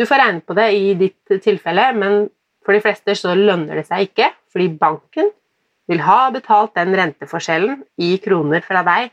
Du 0.00 0.06
får 0.08 0.16
regne 0.22 0.40
på 0.40 0.56
det 0.56 0.70
i 0.72 0.94
ditt 0.96 1.34
tilfelle, 1.44 1.90
men 1.92 2.22
for 2.64 2.72
de 2.72 2.80
fleste 2.80 3.12
så 3.18 3.34
lønner 3.36 3.76
det 3.76 3.84
seg 3.88 4.06
ikke, 4.06 4.30
fordi 4.48 4.70
banken 4.80 5.28
vil 5.90 6.00
ha 6.06 6.30
betalt 6.32 6.72
den 6.78 6.94
renteforskjellen 6.96 7.82
i 8.00 8.14
kroner 8.24 8.64
fra 8.64 8.80
deg 8.86 9.10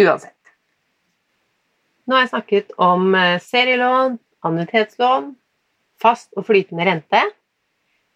uansett. 0.00 0.32
Nå 2.08 2.16
har 2.16 2.24
jeg 2.24 2.32
snakket 2.32 2.72
om 2.80 3.12
eh, 3.18 3.36
serielån, 3.42 4.16
annuitetslån, 4.48 5.28
fast 6.00 6.32
og 6.38 6.46
flytende 6.48 6.86
rente. 6.88 7.20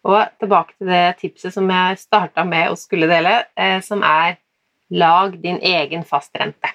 Og 0.03 0.17
tilbake 0.41 0.73
til 0.79 0.89
det 0.89 1.03
tipset 1.21 1.53
som 1.53 1.69
jeg 1.69 2.01
starta 2.01 2.43
med 2.47 2.71
å 2.71 2.79
skulle 2.79 3.11
dele, 3.11 3.43
eh, 3.53 3.77
som 3.85 4.01
er 4.01 4.39
lag 4.89 5.37
din 5.43 5.61
egen 5.61 6.01
fastrente. 6.07 6.73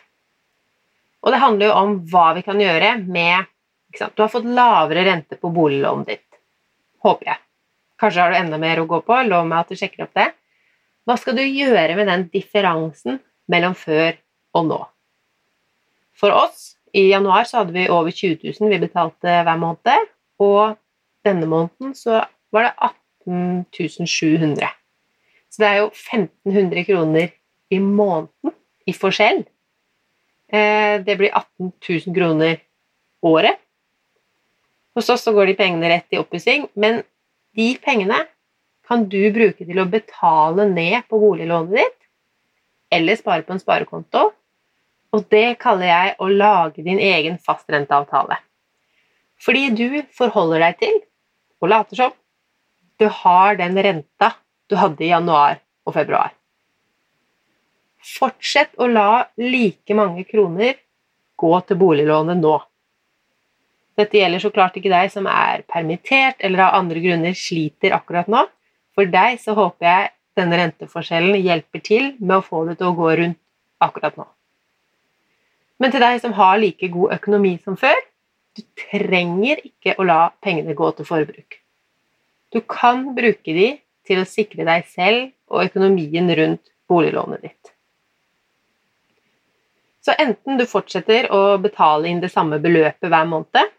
Og 1.27 1.35
det 1.35 1.43
handler 1.43 1.73
jo 1.73 1.79
om 1.83 1.97
hva 2.07 2.29
vi 2.39 2.47
kan 2.47 2.63
gjøre 2.63 3.01
med 3.03 3.51
Du 3.99 4.23
har 4.23 4.33
fått 4.33 4.47
lavere 4.47 5.05
rente 5.07 5.39
på 5.41 5.51
boliglånet 5.55 6.13
ditt. 6.13 6.41
Håper 7.05 7.33
jeg. 7.33 7.43
Kanskje 7.99 8.23
har 8.23 8.33
du 8.33 8.39
enda 8.39 8.59
mer 8.63 8.81
å 8.83 8.87
gå 8.91 9.01
på. 9.07 9.17
Lov 9.27 9.47
meg 9.49 9.65
at 9.65 9.73
du 9.73 9.79
sjekker 9.79 10.07
opp 10.07 10.15
det. 10.19 10.29
Hva 11.09 11.17
skal 11.19 11.39
du 11.39 11.43
gjøre 11.43 11.97
med 11.99 12.11
den 12.11 12.27
differansen 12.33 13.19
mellom 13.51 13.75
før 13.79 14.19
og 14.59 14.69
nå? 14.69 14.81
For 16.19 16.35
oss 16.35 16.75
i 16.97 17.09
januar 17.11 17.47
så 17.49 17.63
hadde 17.63 17.75
vi 17.75 17.89
over 17.93 18.15
20 18.15 18.43
000 18.61 18.73
vi 18.73 18.81
betalte 18.83 19.41
hver 19.47 19.61
måned. 19.61 20.09
Og 20.43 20.79
denne 21.27 21.49
måneden 21.51 21.95
så 21.99 22.23
var 22.55 22.69
det 22.69 22.75
18 23.27 24.07
700. 24.07 24.69
Så 25.49 25.63
det 25.63 25.69
er 25.69 25.79
jo 25.83 25.91
1500 25.91 26.85
kroner 26.89 27.33
i 27.71 27.79
måneden 27.83 28.55
i 28.89 28.95
forskjell. 28.97 29.43
Eh, 30.49 31.01
det 31.05 31.17
blir 31.19 31.33
18 31.33 31.73
000 31.89 32.15
kroner 32.17 32.61
året. 33.23 33.59
Hos 34.99 35.09
oss 35.15 35.23
så 35.23 35.31
går 35.33 35.47
de 35.47 35.55
pengene 35.55 35.93
rett 35.93 36.11
i 36.11 36.19
oppussing, 36.19 36.65
men 36.75 37.05
de 37.55 37.69
pengene 37.79 38.25
kan 38.89 39.05
du 39.07 39.21
bruke 39.31 39.63
til 39.63 39.79
å 39.79 39.87
betale 39.87 40.65
ned 40.67 41.05
på 41.07 41.21
boliglånet 41.23 41.77
ditt, 41.77 42.07
eller 42.91 43.19
spare 43.21 43.45
på 43.47 43.55
en 43.55 43.63
sparekonto. 43.63 44.25
Og 45.15 45.29
det 45.31 45.61
kaller 45.63 45.87
jeg 45.87 46.17
å 46.19 46.27
lage 46.33 46.83
din 46.83 46.99
egen 46.99 47.39
fastrenteavtale. 47.39 48.41
Fordi 49.39 49.69
du 49.79 50.01
forholder 50.19 50.65
deg 50.67 50.81
til, 50.81 50.97
og 51.63 51.71
later 51.71 52.01
som, 52.01 52.17
du 52.99 53.07
har 53.21 53.55
den 53.61 53.79
renta 53.79 54.33
du 54.67 54.75
hadde 54.81 55.07
i 55.07 55.13
januar 55.13 55.61
og 55.87 55.95
februar. 55.95 56.35
Fortsett 58.03 58.75
å 58.83 58.91
la 58.91 59.29
like 59.39 59.95
mange 59.95 60.27
kroner 60.27 60.75
gå 61.39 61.53
til 61.69 61.79
boliglånet 61.79 62.43
nå. 62.43 62.57
Dette 63.99 64.21
gjelder 64.21 64.43
så 64.43 64.53
klart 64.55 64.77
ikke 64.79 64.93
deg 64.93 65.11
som 65.11 65.27
er 65.31 65.65
permittert 65.67 66.39
eller 66.47 66.69
av 66.69 66.77
andre 66.79 67.03
grunner 67.03 67.35
sliter 67.35 67.97
akkurat 67.97 68.29
nå. 68.31 68.45
For 68.95 69.11
deg 69.11 69.41
så 69.43 69.57
håper 69.59 69.89
jeg 69.89 70.11
denne 70.39 70.59
renteforskjellen 70.61 71.39
hjelper 71.43 71.83
til 71.83 72.13
med 72.19 72.37
å 72.39 72.45
få 72.47 72.65
det 72.69 72.79
til 72.79 72.93
å 72.93 72.99
gå 72.99 73.09
rundt 73.21 73.41
akkurat 73.83 74.19
nå. 74.19 74.27
Men 75.83 75.95
til 75.95 76.03
deg 76.03 76.21
som 76.23 76.35
har 76.39 76.59
like 76.63 76.91
god 76.95 77.15
økonomi 77.19 77.57
som 77.63 77.79
før, 77.79 77.99
du 78.59 78.63
trenger 78.91 79.61
ikke 79.67 79.95
å 79.99 80.07
la 80.07 80.21
pengene 80.43 80.75
gå 80.79 80.91
til 80.99 81.07
forbruk. 81.07 81.59
Du 82.55 82.61
kan 82.67 83.05
bruke 83.15 83.55
de 83.55 83.69
til 84.09 84.23
å 84.23 84.29
sikre 84.29 84.67
deg 84.67 84.87
selv 84.91 85.29
og 85.53 85.67
økonomien 85.67 86.31
rundt 86.39 86.71
boliglånet 86.91 87.45
ditt. 87.45 87.73
Så 90.03 90.15
enten 90.19 90.57
du 90.57 90.65
fortsetter 90.67 91.29
å 91.35 91.59
betale 91.61 92.09
inn 92.09 92.23
det 92.23 92.33
samme 92.33 92.61
beløpet 92.63 93.11
hver 93.11 93.27
måned 93.29 93.75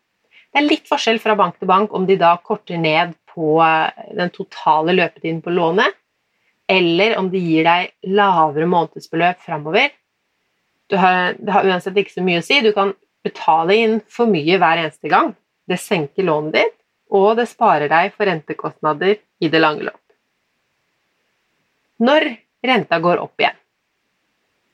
Det 0.49 0.61
er 0.61 0.65
litt 0.65 0.89
forskjell 0.89 1.19
fra 1.21 1.35
bank 1.37 1.59
til 1.59 1.69
bank 1.69 1.93
om 1.93 2.07
de 2.09 2.17
da 2.19 2.33
korter 2.41 2.79
ned 2.81 3.13
på 3.29 3.59
eh, 3.63 4.13
den 4.17 4.31
totale 4.33 4.95
løpetiden 4.97 5.43
på 5.45 5.53
lånet, 5.53 5.93
eller 6.69 7.17
om 7.19 7.29
de 7.29 7.41
gir 7.41 7.65
deg 7.65 8.15
lavere 8.17 8.69
månedsbeløp 8.69 9.39
framover. 9.45 9.91
det 10.89 10.99
har 10.99 11.65
uansett 11.65 11.97
ikke 11.97 12.17
så 12.17 12.25
mye 12.25 12.41
å 12.41 12.45
si. 12.45 12.59
Du 12.61 12.71
kan 12.73 12.93
betale 13.25 13.75
inn 13.77 13.95
for 14.09 14.29
mye 14.29 14.57
hver 14.57 14.81
eneste 14.81 15.09
gang. 15.09 15.33
Det 15.69 15.77
senker 15.81 16.25
lånet 16.25 16.57
ditt, 16.57 16.75
og 17.13 17.37
det 17.37 17.47
sparer 17.49 17.89
deg 17.89 18.13
for 18.13 18.29
rentekostnader 18.29 19.17
i 19.17 19.49
det 19.49 19.61
lange 19.61 19.85
løp. 19.85 20.01
Når 21.99 22.25
renta 22.65 22.99
går 23.01 23.21
opp 23.21 23.41
igjen, 23.41 23.57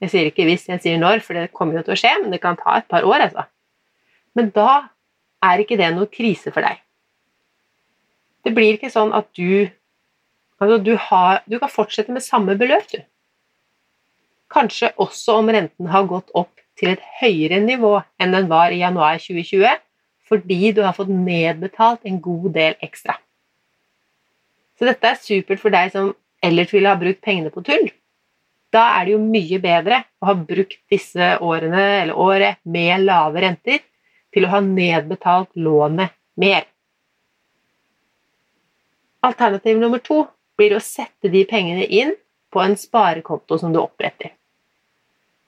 jeg 0.03 0.11
sier 0.11 0.29
ikke 0.29 0.45
hvis, 0.47 0.67
jeg 0.69 0.81
sier 0.83 0.99
når, 0.99 1.23
for 1.23 1.37
det 1.37 1.53
kommer 1.55 1.79
jo 1.79 1.85
til 1.87 1.95
å 1.95 1.99
skje, 1.99 2.11
men 2.21 2.33
det 2.33 2.41
kan 2.43 2.57
ta 2.59 2.77
et 2.79 2.87
par 2.91 3.07
år. 3.07 3.27
altså. 3.27 3.47
Men 4.35 4.51
da 4.55 4.89
er 5.47 5.63
ikke 5.63 5.77
det 5.79 5.91
noe 5.95 6.09
krise 6.11 6.53
for 6.53 6.65
deg. 6.65 6.81
Det 8.45 8.53
blir 8.53 8.77
ikke 8.77 8.93
sånn 8.93 9.15
at 9.17 9.31
du 9.37 9.71
Altså, 10.55 10.77
du, 10.79 10.93
har, 10.95 11.41
du 11.51 11.57
kan 11.59 11.67
fortsette 11.67 12.13
med 12.15 12.23
samme 12.23 12.53
beløp, 12.55 12.85
du. 12.87 13.01
Kanskje 14.55 14.93
også 15.03 15.41
om 15.41 15.49
renten 15.51 15.89
har 15.91 16.05
gått 16.07 16.31
opp 16.31 16.61
til 16.79 16.93
et 16.93 17.03
høyere 17.19 17.59
nivå 17.59 17.97
enn 18.23 18.31
den 18.31 18.47
var 18.47 18.71
i 18.71 18.79
januar 18.79 19.19
2020, 19.19 19.81
fordi 20.29 20.71
du 20.71 20.79
har 20.85 20.95
fått 20.95 21.11
nedbetalt 21.11 22.07
en 22.07 22.21
god 22.23 22.53
del 22.55 22.77
ekstra. 22.87 23.17
Så 24.79 24.87
dette 24.87 25.11
er 25.11 25.19
supert 25.19 25.61
for 25.61 25.75
deg 25.75 25.91
som 25.93 26.13
ellers 26.43 26.73
ville 26.73 26.91
ha 26.91 26.99
brukt 26.99 27.23
pengene 27.23 27.51
på 27.53 27.63
tull. 27.65 27.89
Da 28.73 28.85
er 28.97 29.07
det 29.07 29.15
jo 29.15 29.21
mye 29.23 29.59
bedre 29.63 30.01
å 30.19 30.31
ha 30.31 30.35
brukt 30.39 30.79
disse 30.91 31.35
årene 31.43 31.83
eller 32.01 32.19
året 32.19 32.59
med 32.63 33.05
lave 33.05 33.43
renter 33.43 33.83
til 34.35 34.45
å 34.45 34.51
ha 34.51 34.61
nedbetalt 34.63 35.53
lånet 35.55 36.11
mer. 36.35 36.65
Alternativ 39.25 39.79
nummer 39.79 40.03
to 40.03 40.25
blir 40.59 40.75
å 40.75 40.83
sette 40.83 41.31
de 41.31 41.45
pengene 41.47 41.87
inn 41.87 42.11
på 42.51 42.61
en 42.61 42.75
sparekonto 42.79 43.57
som 43.59 43.73
du 43.73 43.79
oppretter. 43.81 44.35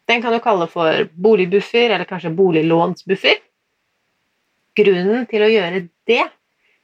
Den 0.07 0.23
kan 0.23 0.33
du 0.33 0.39
kalle 0.39 0.69
for 0.71 1.03
boligbuffer 1.13 1.91
eller 1.91 2.07
kanskje 2.07 2.31
boliglånsbuffer. 2.35 3.41
Grunnen 4.77 5.27
til 5.27 5.43
å 5.43 5.51
gjøre 5.51 5.83
det 6.07 6.23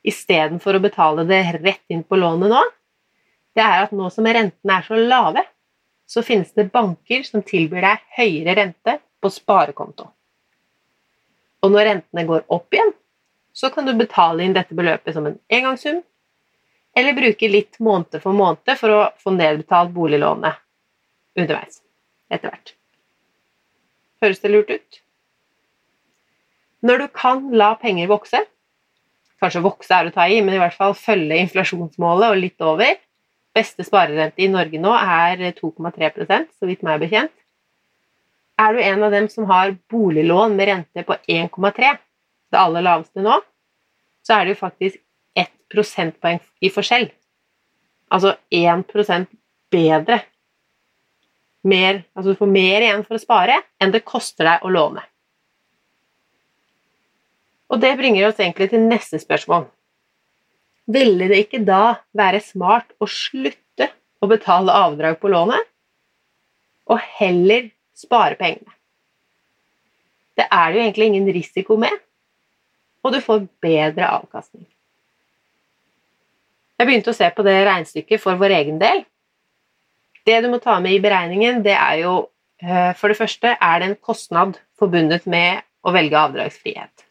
istedenfor 0.03 0.75
å 0.75 0.83
betale 0.83 1.23
det 1.27 1.41
rett 1.61 1.93
inn 1.93 2.03
på 2.03 2.19
lånet 2.19 2.51
nå, 2.51 2.63
det 3.55 3.63
er 3.63 3.85
at 3.85 3.93
nå 3.95 4.09
som 4.11 4.27
rentene 4.27 4.79
er 4.79 4.87
så 4.87 4.97
lave, 4.99 5.45
så 6.09 6.23
finnes 6.25 6.51
det 6.57 6.71
banker 6.73 7.23
som 7.23 7.45
tilbyr 7.45 7.85
deg 7.85 8.03
høyere 8.17 8.57
rente 8.59 8.97
på 9.23 9.31
sparekonto. 9.31 10.09
Og 11.63 11.71
når 11.71 11.87
rentene 11.89 12.25
går 12.27 12.45
opp 12.51 12.75
igjen, 12.75 12.91
så 13.53 13.69
kan 13.73 13.87
du 13.87 13.93
betale 13.95 14.43
inn 14.43 14.55
dette 14.55 14.75
beløpet 14.75 15.15
som 15.15 15.27
en 15.29 15.37
engangssum, 15.53 16.01
eller 16.97 17.17
bruke 17.17 17.49
litt 17.49 17.79
måned 17.81 18.19
for 18.21 18.37
måned 18.37 18.75
for 18.77 18.93
å 18.93 19.03
få 19.21 19.33
nedbetalt 19.33 19.93
boliglånet 19.95 20.59
underveis 21.39 21.79
etter 22.33 22.49
hvert. 22.49 22.73
Høres 24.23 24.43
det 24.43 24.51
lurt 24.51 24.73
ut? 24.73 24.99
Når 26.83 26.99
du 26.99 27.07
kan 27.15 27.47
la 27.55 27.71
penger 27.79 28.11
vokse, 28.11 28.43
kanskje 29.41 29.63
vokse 29.63 29.95
er 29.95 30.09
å 30.09 30.13
ta 30.13 30.27
i, 30.27 30.41
men 30.43 30.57
i 30.57 30.61
hvert 30.61 30.75
fall 30.75 30.95
følge 30.97 31.39
inflasjonsmålet 31.45 32.35
og 32.35 32.41
litt 32.43 32.63
over, 32.63 32.99
Beste 33.53 33.85
sparerente 33.85 34.41
i 34.41 34.49
Norge 34.49 34.79
nå 34.81 34.91
er 34.97 35.43
2,3% 35.53 36.47
så 36.57 36.65
vidt 36.69 36.81
meg 36.85 37.03
bekjent. 37.03 37.33
Er 38.63 38.75
du 38.75 38.81
en 38.83 39.03
av 39.03 39.11
dem 39.11 39.27
som 39.31 39.47
har 39.49 39.75
boliglån 39.91 40.55
med 40.55 40.69
rente 40.69 41.03
på 41.03 41.17
1,3, 41.27 41.95
det 42.53 42.59
aller 42.59 42.85
laveste 42.85 43.23
nå, 43.25 43.39
så 44.23 44.37
er 44.37 44.45
det 44.45 44.53
jo 44.53 44.61
faktisk 44.61 44.99
1 45.39 45.49
prosentpoeng 45.73 46.39
i 46.63 46.69
forskjell. 46.71 47.09
Altså 48.13 48.35
1% 48.53 49.27
bedre. 49.73 50.19
Mer, 51.63 52.03
altså 52.13 52.33
du 52.33 52.39
får 52.39 52.51
mer 52.51 52.85
igjen 52.85 53.03
for 53.07 53.17
å 53.17 53.23
spare 53.23 53.57
enn 53.81 53.91
det 53.91 54.03
koster 54.07 54.47
deg 54.47 54.63
å 54.67 54.71
låne. 54.71 55.03
Og 57.73 57.79
det 57.81 57.95
bringer 57.97 58.27
oss 58.27 58.39
egentlig 58.39 58.69
til 58.69 58.83
neste 58.85 59.17
spørsmål. 59.21 59.65
Ville 60.93 61.29
det 61.31 61.39
ikke 61.45 61.63
da 61.65 61.95
være 62.15 62.43
smart 62.43 62.91
å 63.01 63.07
slutte 63.09 63.87
å 64.21 64.29
betale 64.29 64.75
avdrag 64.75 65.17
på 65.19 65.31
lånet, 65.31 65.63
og 66.91 66.99
heller 67.17 67.71
spare 67.97 68.37
pengene? 68.39 68.73
Det 70.33 70.47
er 70.49 70.69
det 70.71 70.79
jo 70.79 70.83
egentlig 70.87 71.09
ingen 71.11 71.33
risiko 71.33 71.77
med, 71.77 71.93
og 73.03 73.13
du 73.13 73.19
får 73.21 73.45
bedre 73.61 74.09
avkastning. 74.17 74.65
Jeg 76.79 76.89
begynte 76.89 77.13
å 77.13 77.15
se 77.15 77.29
på 77.31 77.45
det 77.45 77.59
regnestykket 77.67 78.21
for 78.21 78.39
vår 78.39 78.55
egen 78.57 78.79
del. 78.81 79.03
Det 80.25 80.39
du 80.43 80.49
må 80.51 80.59
ta 80.63 80.79
med 80.81 80.95
i 80.95 81.01
beregningen, 81.03 81.61
det 81.63 81.75
er 81.75 82.01
jo 82.01 82.13
eh, 82.63 82.91
For 82.97 83.11
det 83.11 83.19
første 83.19 83.53
er 83.53 83.79
det 83.79 83.89
en 83.89 83.99
kostnad 83.99 84.57
forbundet 84.79 85.27
med 85.29 85.61
å 85.83 85.93
velge 85.93 86.17
avdragsfrihet. 86.17 87.05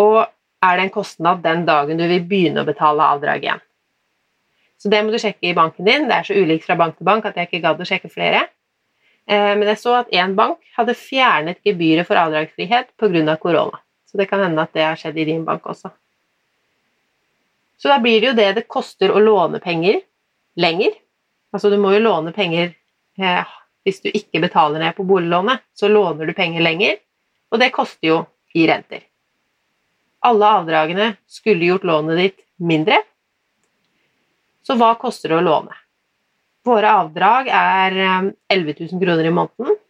Og 0.00 0.20
er 0.64 0.78
det 0.78 0.86
en 0.86 0.94
kostnad 0.94 1.42
den 1.44 1.64
dagen 1.66 2.00
du 2.00 2.06
vil 2.08 2.24
begynne 2.28 2.62
å 2.62 2.68
betale 2.68 3.04
avdrag 3.16 3.44
igjen. 3.44 3.62
Så 4.80 4.90
det 4.92 5.00
må 5.04 5.12
du 5.12 5.20
sjekke 5.20 5.48
i 5.48 5.56
banken 5.56 5.86
din. 5.86 6.08
Det 6.08 6.16
er 6.16 6.28
så 6.28 6.36
ulikt 6.36 6.66
fra 6.66 6.76
bank 6.76 6.98
til 6.98 7.08
bank 7.08 7.26
at 7.28 7.38
jeg 7.38 7.48
ikke 7.48 7.62
gadd 7.64 7.80
å 7.80 7.88
sjekke 7.88 8.10
flere. 8.12 8.46
Eh, 9.26 9.52
men 9.56 9.68
jeg 9.72 9.80
så 9.80 9.98
at 10.02 10.12
én 10.12 10.34
bank 10.36 10.60
hadde 10.76 10.96
fjernet 10.98 11.60
gebyret 11.64 12.06
for 12.08 12.20
avdragsfrihet 12.20 12.92
pga. 13.00 13.36
korona. 13.36 13.80
Så 14.06 14.18
det 14.18 14.28
kan 14.30 14.42
hende 14.44 14.62
at 14.62 14.72
det 14.72 14.84
har 14.84 14.96
skjedd 14.96 15.18
i 15.18 15.24
din 15.24 15.44
bank 15.44 15.66
også. 15.66 15.90
Så 17.76 17.88
da 17.88 17.98
blir 17.98 18.20
det 18.20 18.26
jo 18.26 18.36
det 18.36 18.52
det 18.54 18.68
koster 18.68 19.10
å 19.10 19.20
låne 19.20 19.60
penger 19.60 20.00
lenger. 20.56 20.92
Altså 21.52 21.70
du 21.70 21.78
må 21.78 21.92
jo 21.94 22.04
låne 22.04 22.32
penger 22.32 22.74
eh, 23.18 23.54
hvis 23.84 24.00
du 24.00 24.08
ikke 24.08 24.40
betaler 24.40 24.80
ned 24.80 24.96
på 24.96 25.04
boliglånet, 25.04 25.60
så 25.74 25.88
låner 25.88 26.26
du 26.26 26.32
penger 26.32 26.64
lenger, 26.64 26.96
og 27.52 27.60
det 27.60 27.74
koster 27.74 28.08
jo 28.08 28.20
i 28.56 28.64
renter. 28.66 29.04
Alle 30.24 30.52
avdragene 30.60 31.10
skulle 31.28 31.68
gjort 31.68 31.84
lånet 31.84 32.20
ditt 32.20 32.38
mindre. 32.56 33.02
Så 34.64 34.78
hva 34.80 34.94
koster 34.96 35.34
det 35.34 35.42
å 35.42 35.44
låne? 35.44 35.76
Våre 36.64 36.90
avdrag 36.96 37.50
er 37.52 37.96
11 38.00 38.70
eh, 38.70 38.86
000 38.92 39.00
kroner 39.02 39.26
i 39.28 39.32
måneden. 39.34 39.80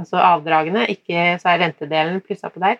Altså 0.00 0.20
avdragene, 0.22 0.86
ikke 0.94 1.34
så 1.42 1.50
er 1.52 1.64
rentedelen 1.64 2.20
plussa 2.24 2.48
på 2.52 2.62
der. 2.62 2.78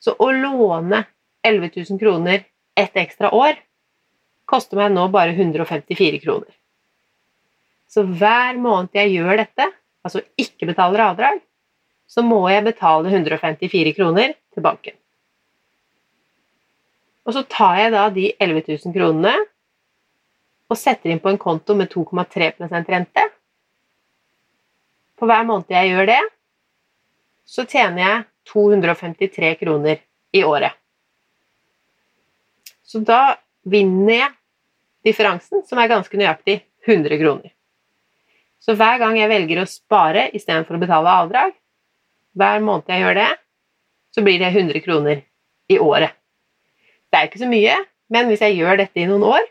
Så 0.00 0.16
å 0.16 0.30
låne 0.32 1.04
11 1.46 1.70
000 1.76 2.00
kroner 2.00 2.46
ett 2.78 2.96
ekstra 2.96 3.30
år 3.36 3.58
koster 4.50 4.80
meg 4.80 4.94
nå 4.94 5.04
bare 5.12 5.36
154 5.36 6.22
kroner. 6.24 6.50
Så 7.90 8.02
hver 8.06 8.58
måned 8.58 8.96
jeg 8.96 9.12
gjør 9.18 9.36
dette, 9.42 9.66
altså 10.06 10.22
ikke 10.38 10.68
betaler 10.70 11.04
avdrag, 11.04 11.40
så 12.10 12.24
må 12.26 12.40
jeg 12.50 12.66
betale 12.66 13.12
154 13.12 13.94
kroner 13.94 14.34
til 14.54 14.64
banken. 14.64 14.96
Og 17.26 17.36
så 17.36 17.44
tar 17.46 17.76
jeg 17.78 17.92
da 17.94 18.08
de 18.14 18.30
11 18.40 18.64
000 18.72 18.94
kronene 18.96 19.34
og 20.70 20.78
setter 20.78 21.10
inn 21.10 21.22
på 21.22 21.32
en 21.32 21.40
konto 21.40 21.74
med 21.74 21.90
2,3 21.90 22.52
rente. 22.88 23.24
For 25.18 25.28
hver 25.28 25.46
måned 25.48 25.74
jeg 25.74 25.90
gjør 25.90 26.10
det, 26.12 26.20
så 27.44 27.66
tjener 27.66 28.02
jeg 28.04 28.26
253 28.52 29.54
kroner 29.60 29.98
i 30.32 30.44
året. 30.46 30.76
Så 32.86 33.02
da 33.06 33.36
vinner 33.62 34.14
jeg 34.14 34.30
differansen, 35.06 35.64
som 35.66 35.78
er 35.78 35.90
ganske 35.90 36.16
nøyaktig 36.16 36.60
100 36.86 37.18
kroner. 37.20 37.50
Så 38.60 38.74
hver 38.76 38.98
gang 39.00 39.18
jeg 39.18 39.30
velger 39.30 39.62
å 39.62 39.68
spare 39.68 40.28
istedenfor 40.36 40.76
å 40.76 40.82
betale 40.82 41.14
avdrag, 41.22 41.54
hver 42.38 42.62
måned 42.62 42.90
jeg 42.92 43.02
gjør 43.02 43.16
det, 43.18 43.30
så 44.14 44.24
blir 44.26 44.38
det 44.42 44.50
100 44.52 44.82
kroner 44.84 45.22
i 45.70 45.78
året. 45.78 46.14
Det 47.10 47.18
er 47.18 47.28
ikke 47.28 47.42
så 47.42 47.48
mye, 47.50 47.76
men 48.10 48.30
hvis 48.30 48.42
jeg 48.44 48.58
gjør 48.58 48.82
dette 48.82 49.02
i 49.02 49.06
noen 49.10 49.26
år, 49.26 49.46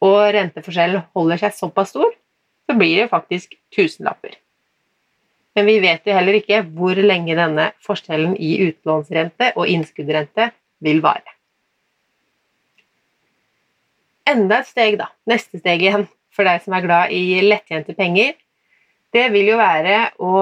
og 0.00 0.20
renteforskjellen 0.34 1.04
holder 1.16 1.42
seg 1.42 1.56
såpass 1.56 1.92
stor, 1.94 2.12
så 2.66 2.76
blir 2.78 3.02
det 3.02 3.10
faktisk 3.10 3.56
tusenlapper. 3.74 4.36
Men 5.58 5.66
vi 5.66 5.80
vet 5.82 6.06
jo 6.06 6.14
heller 6.14 6.38
ikke 6.38 6.62
hvor 6.76 6.96
lenge 6.96 7.34
denne 7.36 7.70
forskjellen 7.84 8.36
i 8.38 8.54
utlånsrente 8.68 9.52
og 9.56 9.68
innskuddrente 9.68 10.50
vil 10.84 11.02
vare. 11.04 11.36
Enda 14.30 14.60
et 14.60 14.70
steg, 14.70 14.96
da. 15.00 15.10
Neste 15.28 15.58
steg 15.58 15.82
igjen 15.82 16.06
for 16.30 16.46
deg 16.46 16.62
som 16.62 16.76
er 16.76 16.84
glad 16.84 17.14
i 17.14 17.40
lettjente 17.42 17.96
penger, 17.98 18.36
det 19.10 19.26
vil 19.34 19.54
jo 19.54 19.60
være 19.60 20.02
å 20.22 20.34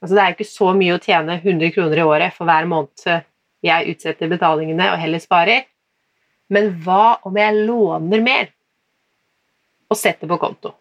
Altså 0.00 0.16
det 0.16 0.22
er 0.22 0.32
ikke 0.32 0.46
så 0.48 0.70
mye 0.72 0.94
å 0.96 1.00
tjene 1.04 1.34
100 1.36 1.74
kroner 1.74 1.98
i 2.00 2.04
året 2.08 2.32
for 2.32 2.48
hver 2.48 2.64
måned 2.64 3.02
jeg 3.60 3.92
utsetter 3.92 4.30
betalingene 4.30 4.86
og 4.94 5.02
heller 5.02 5.20
sparer. 5.20 5.66
Men 6.48 6.70
hva 6.80 7.18
om 7.28 7.36
jeg 7.36 7.66
låner 7.66 8.22
mer 8.24 8.48
og 9.90 9.98
setter 9.98 10.30
på 10.30 10.38
konto? 10.40 10.72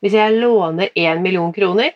Hvis 0.00 0.16
jeg 0.16 0.38
låner 0.38 0.94
1 0.94 1.20
million 1.20 1.52
kroner 1.52 1.92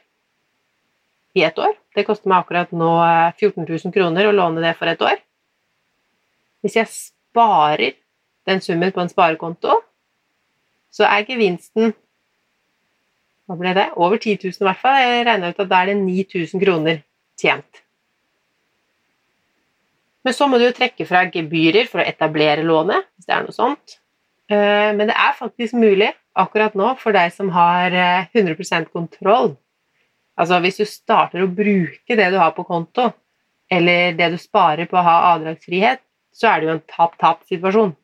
i 1.35 1.43
ett 1.43 1.59
år 1.59 1.73
Det 1.95 2.05
koster 2.05 2.29
meg 2.29 2.43
akkurat 2.43 2.73
nå 2.75 2.91
14 3.39 3.65
000 3.65 3.95
kroner 3.95 4.27
å 4.29 4.35
låne 4.35 4.61
det 4.61 4.73
for 4.75 4.91
et 4.91 5.03
år. 5.03 5.21
Hvis 6.61 6.75
jeg 6.75 6.91
sparer 6.91 7.95
den 8.51 8.61
summen 8.61 8.91
på 8.91 8.99
en 9.01 9.11
sparekonto, 9.13 9.77
så 10.91 11.07
er 11.07 11.27
gevinsten 11.29 11.95
hva 13.47 13.57
ble 13.61 13.75
det? 13.77 13.91
Over 14.01 14.19
10 14.19 14.41
000 14.43 14.59
i 14.59 14.67
hvert 14.67 14.81
fall. 14.81 14.99
Jeg 14.99 15.25
regna 15.29 15.51
ut 15.53 15.61
at 15.61 15.71
da 15.71 15.81
er 15.83 15.93
det 15.93 15.99
9000 16.01 16.63
kroner 16.63 17.03
tjent. 17.41 17.83
Men 20.25 20.33
så 20.33 20.49
må 20.49 20.59
du 20.59 20.65
jo 20.65 20.77
trekke 20.77 21.05
fra 21.05 21.27
gebyrer 21.29 21.91
for 21.91 22.01
å 22.01 22.09
etablere 22.09 22.65
lånet, 22.65 23.05
hvis 23.15 23.29
det 23.29 23.35
er 23.37 23.45
noe 23.45 23.55
sånt. 23.55 23.99
Eh, 24.51 24.91
men 24.97 25.09
det 25.09 25.17
er 25.17 25.37
faktisk 25.39 25.77
mulig 25.79 26.11
akkurat 26.37 26.75
nå 26.77 26.91
for 27.01 27.17
deg 27.17 27.33
som 27.33 27.53
har 27.55 27.95
100 27.95 28.57
eh, 28.61 28.89
kontroll. 28.93 29.55
Altså 30.37 30.59
hvis 30.61 30.81
du 30.81 30.85
starter 30.89 31.45
å 31.45 31.51
bruke 31.51 32.19
det 32.19 32.31
du 32.33 32.39
har 32.41 32.53
på 32.57 32.67
konto, 32.67 33.13
eller 33.71 34.17
det 34.19 34.33
du 34.35 34.39
sparer 34.39 34.89
på 34.91 34.99
å 34.99 35.07
ha 35.07 35.19
avdragsfrihet, 35.35 36.03
så 36.35 36.51
er 36.51 36.61
det 36.61 36.67
jo 36.67 36.75
en 36.75 36.87
tap-tap-situasjon. 36.91 37.95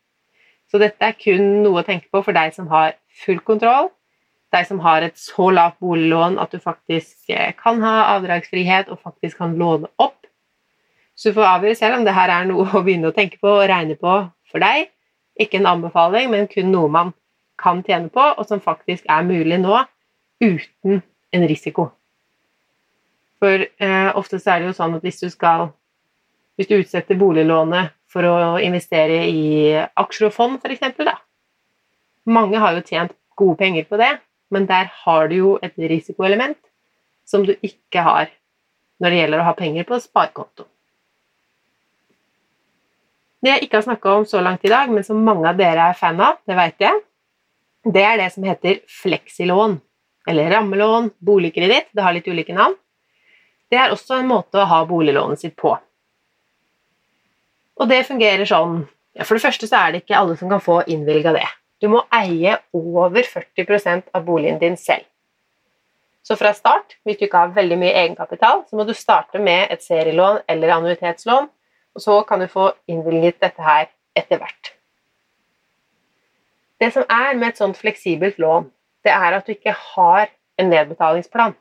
Så 0.70 0.78
dette 0.78 1.02
er 1.02 1.18
kun 1.18 1.64
noe 1.64 1.82
å 1.82 1.86
tenke 1.86 2.06
på 2.14 2.22
for 2.22 2.36
deg 2.36 2.54
som 2.54 2.70
har 2.70 2.94
full 3.24 3.40
kontroll, 3.42 3.90
deg 4.54 4.66
som 4.66 4.80
har 4.82 5.04
et 5.06 5.18
så 5.18 5.50
lavt 5.54 5.78
boliglån 5.82 6.38
at 6.42 6.54
du 6.54 6.62
faktisk 6.62 7.30
eh, 7.34 7.52
kan 7.58 7.82
ha 7.82 8.14
avdragsfrihet 8.16 8.90
og 8.90 9.02
faktisk 9.02 9.42
kan 9.42 9.58
låne 9.58 9.90
opp. 9.98 10.16
Så 11.18 11.30
du 11.30 11.36
får 11.36 11.50
avgjøre 11.50 11.78
selv 11.78 11.98
om 11.98 12.06
det 12.06 12.14
her 12.16 12.32
er 12.32 12.48
noe 12.48 12.66
å 12.78 12.84
begynne 12.86 13.10
å 13.10 13.16
tenke 13.16 13.42
på 13.42 13.50
og 13.58 13.66
regne 13.70 13.98
på 13.98 14.16
for 14.50 14.62
deg. 14.62 14.90
Ikke 15.40 15.60
en 15.60 15.68
anbefaling, 15.70 16.30
men 16.32 16.48
kun 16.50 16.68
noe 16.72 16.90
man 16.92 17.14
kan 17.60 17.82
tjene 17.84 18.10
på, 18.12 18.20
og 18.20 18.46
som 18.48 18.60
faktisk 18.60 19.08
er 19.08 19.26
mulig 19.26 19.60
nå 19.60 19.82
uten 20.40 21.00
en 21.32 21.46
risiko. 21.48 21.90
For 23.40 23.64
eh, 23.64 24.10
oftest 24.16 24.48
er 24.48 24.60
det 24.60 24.70
jo 24.70 24.76
sånn 24.76 24.98
at 24.98 25.04
hvis 25.06 25.22
du 25.22 25.30
skal 25.32 25.70
Hvis 26.60 26.68
du 26.68 26.74
utsetter 26.76 27.16
boliglånet 27.16 27.94
for 28.10 28.26
å 28.28 28.58
investere 28.60 29.22
i 29.32 29.70
aksjer 29.80 30.26
og 30.26 30.34
fond, 30.34 30.58
f.eks. 30.60 30.98
Mange 32.28 32.60
har 32.60 32.74
jo 32.76 32.82
tjent 32.84 33.14
gode 33.32 33.56
penger 33.62 33.86
på 33.88 33.96
det, 33.96 34.10
men 34.52 34.66
der 34.68 34.90
har 35.06 35.30
du 35.30 35.36
jo 35.38 35.52
et 35.64 35.72
risikoelement 35.78 36.58
som 37.24 37.46
du 37.48 37.54
ikke 37.64 38.04
har 38.04 38.28
når 39.00 39.08
det 39.08 39.22
gjelder 39.22 39.40
å 39.40 39.46
ha 39.46 39.54
penger 39.56 39.88
på 39.88 40.02
sparekonto. 40.04 40.66
Det 43.40 43.54
jeg 43.54 43.64
ikke 43.64 43.78
har 43.78 43.86
snakka 43.86 44.16
om 44.18 44.26
så 44.28 44.40
langt 44.44 44.64
i 44.68 44.72
dag, 44.72 44.90
men 44.92 45.04
som 45.04 45.20
mange 45.24 45.48
av 45.48 45.56
dere 45.56 45.90
er 45.90 45.96
fan 45.96 46.20
av, 46.20 46.40
det 46.48 46.56
vet 46.58 46.84
jeg, 46.84 47.00
det 47.88 48.02
er 48.04 48.18
det 48.20 48.28
som 48.34 48.44
heter 48.44 48.82
fleksilån. 49.00 49.78
Eller 50.28 50.50
rammelån, 50.52 51.10
boligkreditt, 51.24 51.88
det 51.96 52.04
har 52.04 52.12
litt 52.12 52.28
ulike 52.28 52.54
navn. 52.54 52.76
Det 53.70 53.78
er 53.80 53.94
også 53.94 54.18
en 54.18 54.28
måte 54.28 54.60
å 54.60 54.68
ha 54.68 54.82
boliglånet 54.84 55.40
sitt 55.40 55.56
på. 55.56 55.72
Og 57.80 57.88
det 57.88 58.02
fungerer 58.08 58.44
sånn 58.44 58.82
ja, 59.16 59.24
For 59.24 59.36
det 59.36 59.42
første 59.42 59.66
så 59.66 59.78
er 59.78 59.92
det 59.92 60.02
ikke 60.02 60.18
alle 60.18 60.36
som 60.38 60.50
kan 60.52 60.60
få 60.62 60.82
innvilga 60.90 61.32
det. 61.34 61.46
Du 61.80 61.88
må 61.88 62.02
eie 62.12 62.58
over 62.76 63.24
40% 63.24 64.12
av 64.14 64.26
boligen 64.26 64.60
din 64.60 64.76
selv. 64.78 65.06
Så 66.22 66.36
fra 66.36 66.52
start, 66.54 66.98
hvis 67.02 67.16
du 67.18 67.24
ikke 67.26 67.40
har 67.40 67.54
veldig 67.56 67.78
mye 67.80 67.94
egenkapital, 68.02 68.66
så 68.68 68.76
må 68.76 68.84
du 68.84 68.92
starte 68.94 69.40
med 69.40 69.72
et 69.72 69.82
serielån 69.82 70.42
eller 70.52 70.74
annuitetslån, 70.76 71.48
og 71.94 72.04
så 72.04 72.20
kan 72.28 72.42
du 72.42 72.48
få 72.50 72.70
innvilget 72.90 73.40
dette 73.42 73.62
her 73.62 73.88
etter 74.16 74.40
hvert. 74.40 74.74
Det 76.80 76.92
som 76.94 77.04
er 77.10 77.34
med 77.36 77.50
et 77.50 77.60
sånt 77.60 77.76
fleksibelt 77.76 78.38
lån, 78.40 78.70
det 79.04 79.12
er 79.12 79.36
at 79.36 79.46
du 79.46 79.52
ikke 79.52 79.74
har 79.94 80.30
en 80.60 80.70
nedbetalingsplan. 80.72 81.56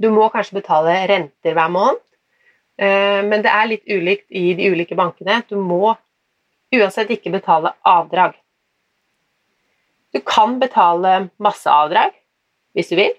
Du 0.00 0.08
må 0.12 0.30
kanskje 0.32 0.60
betale 0.60 0.94
renter 1.10 1.56
hver 1.56 1.72
måned, 1.72 2.00
Eh, 2.80 3.20
men 3.26 3.42
det 3.44 3.52
er 3.52 3.68
litt 3.68 3.90
ulikt 3.90 4.30
i 4.32 4.54
de 4.56 4.70
ulike 4.72 4.96
bankene. 4.96 5.42
Du 5.48 5.58
må 5.60 5.92
uansett 6.72 7.10
ikke 7.12 7.32
betale 7.34 7.74
avdrag. 7.84 8.38
Du 10.14 10.20
kan 10.24 10.56
betale 10.62 11.28
masse 11.42 11.70
avdrag 11.70 12.14
hvis 12.74 12.88
du 12.90 12.96
vil. 12.96 13.12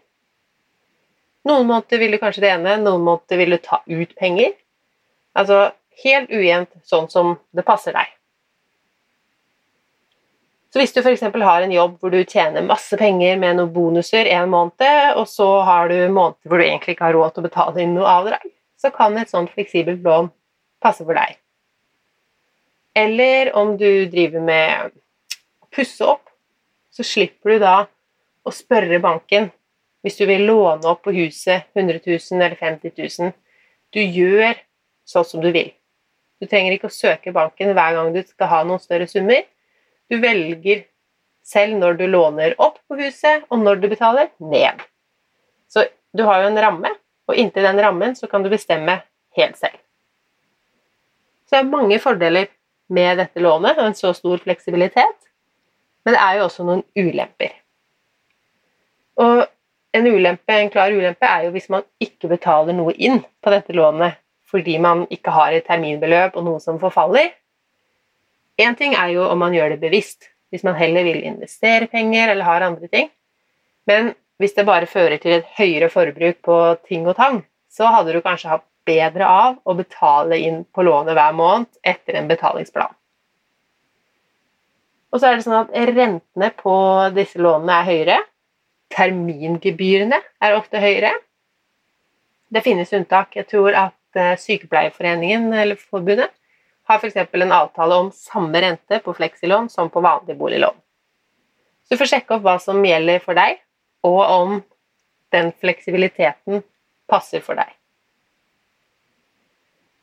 Noen 1.47 1.67
måneder 1.69 2.01
vil 2.01 2.15
du 2.15 2.19
kanskje 2.21 2.43
det 2.43 2.51
ene, 2.55 2.79
noen 2.81 3.05
måneder 3.05 3.39
vil 3.41 3.55
du 3.55 3.59
ta 3.61 3.81
ut 3.85 4.15
penger. 4.17 4.55
Altså 5.37 5.69
helt 6.03 6.31
ujevnt 6.31 6.73
sånn 6.87 7.09
som 7.11 7.35
det 7.55 7.65
passer 7.67 7.95
deg. 7.95 8.09
Så 10.71 10.79
hvis 10.79 10.93
du 10.95 11.01
f.eks. 11.01 11.25
har 11.27 11.65
en 11.65 11.73
jobb 11.73 11.97
hvor 11.99 12.13
du 12.13 12.21
tjener 12.23 12.63
masse 12.63 12.95
penger 12.97 13.35
med 13.39 13.57
noen 13.59 13.73
bonuser 13.75 14.29
en 14.31 14.49
måned, 14.53 15.17
og 15.19 15.27
så 15.27 15.47
har 15.67 15.91
du 15.91 15.97
måneder 16.07 16.47
hvor 16.47 16.61
du 16.61 16.65
egentlig 16.65 16.95
ikke 16.95 17.09
har 17.09 17.17
råd 17.17 17.33
til 17.35 17.43
å 17.43 17.47
betale 17.49 17.83
inn 17.83 17.95
noe 17.97 18.07
avdrag, 18.07 18.45
så 18.79 18.91
kan 18.95 19.17
et 19.19 19.31
sånt 19.31 19.51
fleksibelt 19.51 19.99
lån 20.05 20.31
passe 20.81 21.03
for 21.03 21.17
deg. 21.19 21.35
Eller 22.95 23.51
om 23.55 23.75
du 23.79 24.07
driver 24.11 24.43
med 24.47 24.95
å 25.59 25.67
pusse 25.75 26.07
opp, 26.07 26.31
så 26.91 27.03
slipper 27.07 27.55
du 27.55 27.65
da 27.65 27.75
å 28.47 28.55
spørre 28.55 28.99
banken 29.03 29.51
hvis 30.01 30.17
du 30.17 30.25
vil 30.25 30.47
låne 30.47 30.87
opp 30.87 31.03
på 31.05 31.13
huset 31.15 31.67
100 31.75 31.99
000 32.07 32.39
eller 32.39 32.57
50 32.57 32.95
000. 32.95 33.35
Du 33.91 34.01
gjør 34.01 34.55
sånn 35.07 35.27
som 35.27 35.43
du 35.43 35.51
vil. 35.51 35.71
Du 36.41 36.47
trenger 36.49 36.73
ikke 36.73 36.89
å 36.89 36.93
søke 36.93 37.33
banken 37.35 37.75
hver 37.77 37.97
gang 37.97 38.09
du 38.15 38.21
skal 38.25 38.49
ha 38.49 38.61
noen 38.65 38.81
større 38.81 39.05
summer. 39.09 39.43
Du 40.09 40.17
velger 40.23 40.87
selv 41.45 41.77
når 41.77 41.99
du 41.99 42.07
låner 42.09 42.55
opp 42.61 42.79
på 42.89 42.97
huset, 42.97 43.45
og 43.49 43.61
når 43.61 43.81
du 43.81 43.87
betaler 43.91 44.31
ned. 44.41 44.81
Så 45.69 45.85
du 46.17 46.25
har 46.25 46.41
jo 46.41 46.49
en 46.49 46.61
ramme, 46.65 46.91
og 47.29 47.37
inntil 47.37 47.65
den 47.65 47.81
rammen 47.81 48.17
så 48.17 48.29
kan 48.31 48.43
du 48.43 48.49
bestemme 48.51 48.97
helt 49.37 49.57
selv. 49.59 49.77
Så 51.45 51.57
det 51.57 51.61
er 51.61 51.71
mange 51.71 51.99
fordeler 52.01 52.49
med 52.91 53.21
dette 53.21 53.43
lånet 53.43 53.77
og 53.77 53.89
en 53.89 53.97
så 53.97 54.11
stor 54.15 54.41
fleksibilitet, 54.43 55.27
men 56.03 56.15
det 56.15 56.21
er 56.23 56.39
jo 56.39 56.47
også 56.47 56.65
noen 56.65 56.83
ulemper. 56.97 57.53
Og 59.21 59.43
en 59.93 60.07
ulempe, 60.07 60.55
en 60.55 60.71
klar 60.71 60.93
ulempe 60.95 61.27
er 61.27 61.45
jo 61.45 61.53
hvis 61.53 61.69
man 61.71 61.85
ikke 62.01 62.31
betaler 62.31 62.75
noe 62.75 62.95
inn 62.95 63.19
på 63.43 63.53
dette 63.53 63.75
lånet 63.75 64.20
fordi 64.51 64.77
man 64.83 65.05
ikke 65.09 65.33
har 65.33 65.55
et 65.55 65.65
terminbeløp 65.67 66.35
og 66.35 66.45
noe 66.45 66.59
som 66.63 66.79
forfaller. 66.81 67.31
Én 68.59 68.75
ting 68.77 68.93
er 68.99 69.13
jo 69.15 69.25
om 69.29 69.39
man 69.39 69.55
gjør 69.55 69.73
det 69.73 69.81
bevisst, 69.81 70.27
hvis 70.51 70.65
man 70.67 70.75
heller 70.75 71.07
vil 71.07 71.23
investere 71.23 71.87
penger 71.87 72.33
eller 72.33 72.45
har 72.45 72.67
andre 72.67 72.87
ting. 72.91 73.09
Men 73.87 74.13
hvis 74.41 74.53
det 74.57 74.67
bare 74.67 74.89
fører 74.89 75.17
til 75.21 75.39
et 75.39 75.53
høyere 75.57 75.89
forbruk 75.89 76.41
på 76.45 76.57
ting 76.87 77.07
og 77.07 77.15
tang, 77.15 77.43
så 77.71 77.87
hadde 77.93 78.13
du 78.13 78.21
kanskje 78.21 78.51
hatt 78.51 78.65
bedre 78.85 79.27
av 79.27 79.59
å 79.63 79.75
betale 79.77 80.39
inn 80.41 80.63
på 80.65 80.83
lånet 80.83 81.15
hver 81.15 81.35
måned 81.37 81.69
etter 81.87 82.17
en 82.17 82.27
betalingsplan. 82.29 82.91
Og 85.11 85.19
så 85.19 85.27
er 85.27 85.37
det 85.37 85.45
sånn 85.45 85.59
at 85.59 85.73
rentene 85.91 86.51
på 86.57 86.75
disse 87.15 87.39
lånene 87.41 87.79
er 87.79 87.87
høyere. 87.89 88.19
Termingebyrene 88.91 90.19
er 90.43 90.55
ofte 90.55 90.79
høyere. 90.83 91.11
Det 92.51 92.63
finnes 92.63 92.91
unntak. 92.95 93.35
Jeg 93.35 93.47
tror 93.51 93.75
at 93.75 93.95
eh, 94.15 94.37
Sykepleierforeningen 94.37 95.53
eller 95.53 95.79
forbundet 95.79 96.31
har 96.89 96.99
f.eks. 96.99 97.15
en 97.15 97.51
avtale 97.51 97.95
om 97.95 98.11
samme 98.11 98.61
rente 98.61 98.99
på 98.99 99.13
fleksilån 99.13 99.69
som 99.69 99.89
på 99.89 100.01
vanlig 100.01 100.37
boliglån. 100.37 100.75
Så 101.83 101.95
du 101.95 102.01
får 102.01 102.13
sjekke 102.13 102.35
opp 102.35 102.45
hva 102.45 102.57
som 102.59 102.79
gjelder 102.85 103.21
for 103.23 103.37
deg, 103.37 103.61
og 104.07 104.21
om 104.21 104.57
den 105.31 105.51
fleksibiliteten 105.61 106.63
passer 107.11 107.43
for 107.43 107.59
deg. 107.59 107.69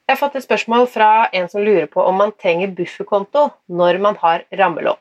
Jeg 0.08 0.16
har 0.16 0.20
fått 0.22 0.38
et 0.40 0.46
spørsmål 0.46 0.86
fra 0.88 1.28
en 1.36 1.50
som 1.52 1.60
lurer 1.60 1.88
på 1.92 2.00
om 2.00 2.16
man 2.16 2.32
trenger 2.32 2.70
bufferkonto 2.72 3.50
når 3.68 3.98
man 4.00 4.16
har 4.22 4.46
rammelån. 4.56 4.96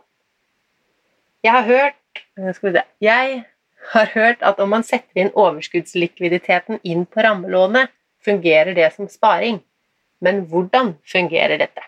Jeg 1.45 1.53
har 1.53 1.63
hørt, 1.63 2.23
eh, 2.35 2.81
jeg 2.99 3.45
har 3.93 4.05
hørt 4.13 4.41
at 4.43 4.59
om 4.59 4.69
man 4.69 4.83
setter 4.83 5.21
inn 5.21 5.31
overskuddslikviditeten 5.31 6.81
inn 6.83 7.05
på 7.05 7.23
rammelånet, 7.23 7.93
fungerer 8.27 8.75
det 8.75 8.91
som 8.95 9.09
sparing. 9.09 9.61
Men 10.23 10.43
hvordan 10.51 10.95
fungerer 11.07 11.61
dette? 11.61 11.83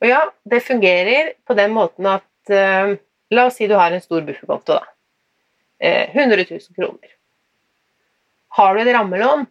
Og 0.00 0.08
ja, 0.08 0.24
det 0.48 0.64
fungerer 0.64 1.34
på 1.46 1.56
den 1.56 1.74
måten 1.76 2.08
at 2.08 2.52
eh, 2.52 2.96
La 3.30 3.44
oss 3.46 3.60
si 3.60 3.68
du 3.70 3.76
har 3.78 3.94
en 3.94 4.02
stor 4.02 4.24
bufferkonto. 4.26 4.74
da. 4.74 4.88
Eh, 5.78 6.10
100 6.16 6.48
000 6.50 6.74
kroner. 6.74 7.12
Har 8.58 8.74
du 8.74 8.80
et 8.82 8.90
rammelån 8.90 9.44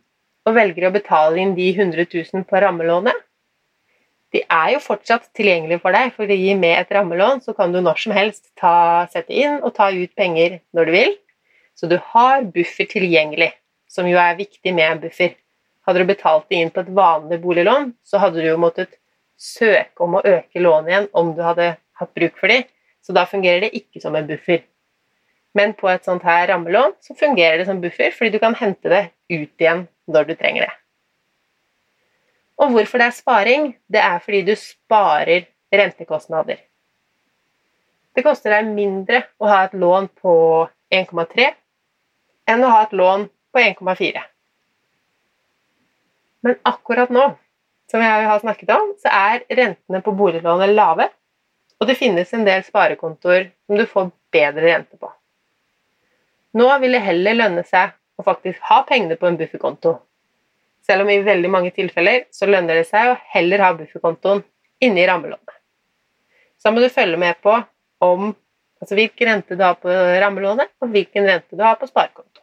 og 0.50 0.58
velger 0.58 0.90
å 0.90 0.92
betale 0.92 1.40
inn 1.40 1.54
de 1.56 1.70
100 1.72 2.10
000 2.12 2.44
på 2.50 2.60
rammelånet, 2.60 3.16
de 4.34 4.44
er 4.46 4.74
jo 4.76 4.82
fortsatt 4.84 5.32
tilgjengelige 5.38 5.82
for 5.82 5.96
deg, 5.96 6.12
fordi 6.14 6.38
med 6.58 6.76
et 6.76 6.92
rammelån 6.94 7.42
så 7.46 7.56
kan 7.58 7.74
du 7.74 7.80
når 7.82 8.04
som 8.04 8.14
helst 8.14 8.52
ta, 8.60 9.08
sette 9.10 9.34
inn 9.34 9.58
og 9.64 9.74
ta 9.78 9.90
ut 9.90 10.14
penger 10.18 10.60
når 10.76 10.86
du 10.86 10.94
vil. 10.94 11.16
Så 11.74 11.90
du 11.90 11.96
har 12.12 12.46
buffer 12.54 12.86
tilgjengelig, 12.92 13.50
som 13.90 14.08
jo 14.08 14.20
er 14.22 14.38
viktig 14.38 14.74
med 14.76 14.86
en 14.86 15.04
buffer. 15.04 15.36
Hadde 15.88 16.04
du 16.04 16.10
betalt 16.12 16.48
det 16.52 16.62
inn 16.62 16.72
på 16.74 16.84
et 16.84 16.92
vanlig 16.94 17.40
boliglån, 17.42 17.94
så 18.06 18.22
hadde 18.22 18.42
du 18.42 18.48
jo 18.48 18.60
måttet 18.62 19.00
søke 19.40 20.04
om 20.06 20.20
å 20.20 20.26
øke 20.26 20.62
lånet 20.62 20.92
igjen 20.92 21.08
om 21.18 21.32
du 21.34 21.42
hadde 21.44 21.72
hatt 22.00 22.12
bruk 22.16 22.38
for 22.40 22.52
det. 22.52 22.66
Så 23.02 23.16
da 23.16 23.26
fungerer 23.26 23.66
det 23.66 23.72
ikke 23.78 24.02
som 24.04 24.16
en 24.16 24.28
buffer. 24.28 24.62
Men 25.58 25.74
på 25.74 25.90
et 25.90 26.06
sånt 26.06 26.26
her 26.28 26.46
rammelån 26.52 26.94
så 27.02 27.16
fungerer 27.18 27.58
det 27.58 27.70
som 27.70 27.82
buffer, 27.82 28.12
fordi 28.14 28.36
du 28.36 28.44
kan 28.44 28.58
hente 28.60 28.92
det 28.92 29.06
ut 29.32 29.64
igjen 29.64 29.88
når 30.12 30.30
du 30.30 30.36
trenger 30.38 30.68
det. 30.68 30.74
Og 32.60 32.76
hvorfor 32.76 33.00
det 33.00 33.08
er 33.08 33.16
sparing? 33.16 33.70
Det 33.88 34.02
er 34.04 34.20
fordi 34.22 34.44
du 34.52 34.54
sparer 34.60 35.48
rentekostnader. 35.74 36.60
Det 38.14 38.26
koster 38.26 38.52
deg 38.52 38.70
mindre 38.74 39.24
å 39.40 39.48
ha 39.48 39.64
et 39.66 39.76
lån 39.80 40.10
på 40.20 40.36
1,3 40.92 41.50
enn 42.50 42.66
å 42.66 42.72
ha 42.74 42.82
et 42.84 42.96
lån 42.98 43.28
på 43.52 43.60
1,4. 43.60 44.24
Men 46.42 46.56
akkurat 46.64 47.10
nå, 47.10 47.26
som 47.92 48.04
jeg 48.04 48.28
har 48.30 48.40
snakket 48.40 48.70
om, 48.76 48.94
så 49.02 49.12
er 49.12 49.46
rentene 49.50 50.02
på 50.06 50.14
boliglånet 50.16 50.74
lave, 50.76 51.10
og 51.80 51.88
det 51.88 51.98
finnes 52.00 52.34
en 52.36 52.46
del 52.48 52.64
sparekontoer 52.68 53.50
som 53.66 53.80
du 53.80 53.86
får 53.88 54.12
bedre 54.34 54.68
rente 54.68 55.00
på. 55.00 55.12
Nå 56.60 56.68
vil 56.82 56.96
det 56.96 57.06
heller 57.06 57.38
lønne 57.38 57.64
seg 57.68 57.94
å 58.20 58.26
faktisk 58.26 58.62
ha 58.70 58.82
pengene 58.88 59.18
på 59.20 59.30
en 59.30 59.38
bufferkonto. 59.40 59.96
Selv 60.86 61.06
om 61.06 61.12
i 61.14 61.22
veldig 61.24 61.52
mange 61.52 61.72
tilfeller 61.76 62.26
så 62.34 62.50
lønner 62.50 62.80
det 62.80 62.88
seg 62.90 63.12
å 63.12 63.18
heller 63.36 63.64
ha 63.64 63.74
bufferkontoen 63.78 64.42
inni 64.84 65.06
rammelånet. 65.08 65.56
Så 66.60 66.68
da 66.68 66.76
må 66.76 66.84
du 66.84 66.90
følge 66.92 67.20
med 67.20 67.40
på 67.44 67.54
om, 68.04 68.32
altså 68.82 68.98
hvilken 68.98 69.30
rente 69.32 69.56
du 69.56 69.64
har 69.64 69.78
på 69.80 69.92
rammelånet, 69.92 70.72
og 70.82 70.92
hvilken 70.92 71.28
rente 71.30 71.56
du 71.56 71.64
har 71.64 71.78
på 71.80 71.88
sparekonto. 71.88 72.39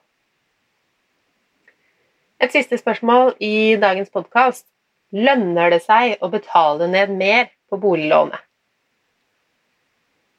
Et 2.36 2.52
siste 2.52 2.76
spørsmål 2.76 3.30
i 3.40 3.76
dagens 3.80 4.10
podkast. 4.12 4.66
Lønner 5.16 5.70
det 5.72 5.80
seg 5.86 6.18
å 6.20 6.28
betale 6.28 6.88
ned 6.92 7.14
mer 7.16 7.46
på 7.70 7.78
boliglånet? 7.80 8.42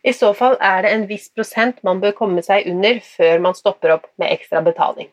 I 0.05 0.13
så 0.13 0.29
fall 0.37 0.59
er 0.63 0.85
det 0.85 0.91
en 0.93 1.05
viss 1.09 1.25
prosent 1.33 1.79
man 1.83 1.97
bør 2.03 2.13
komme 2.19 2.43
seg 2.45 2.67
under 2.69 2.99
før 3.03 3.41
man 3.43 3.57
stopper 3.57 3.95
opp 3.95 4.05
med 4.21 4.29
ekstra 4.35 4.61
betaling. 4.63 5.09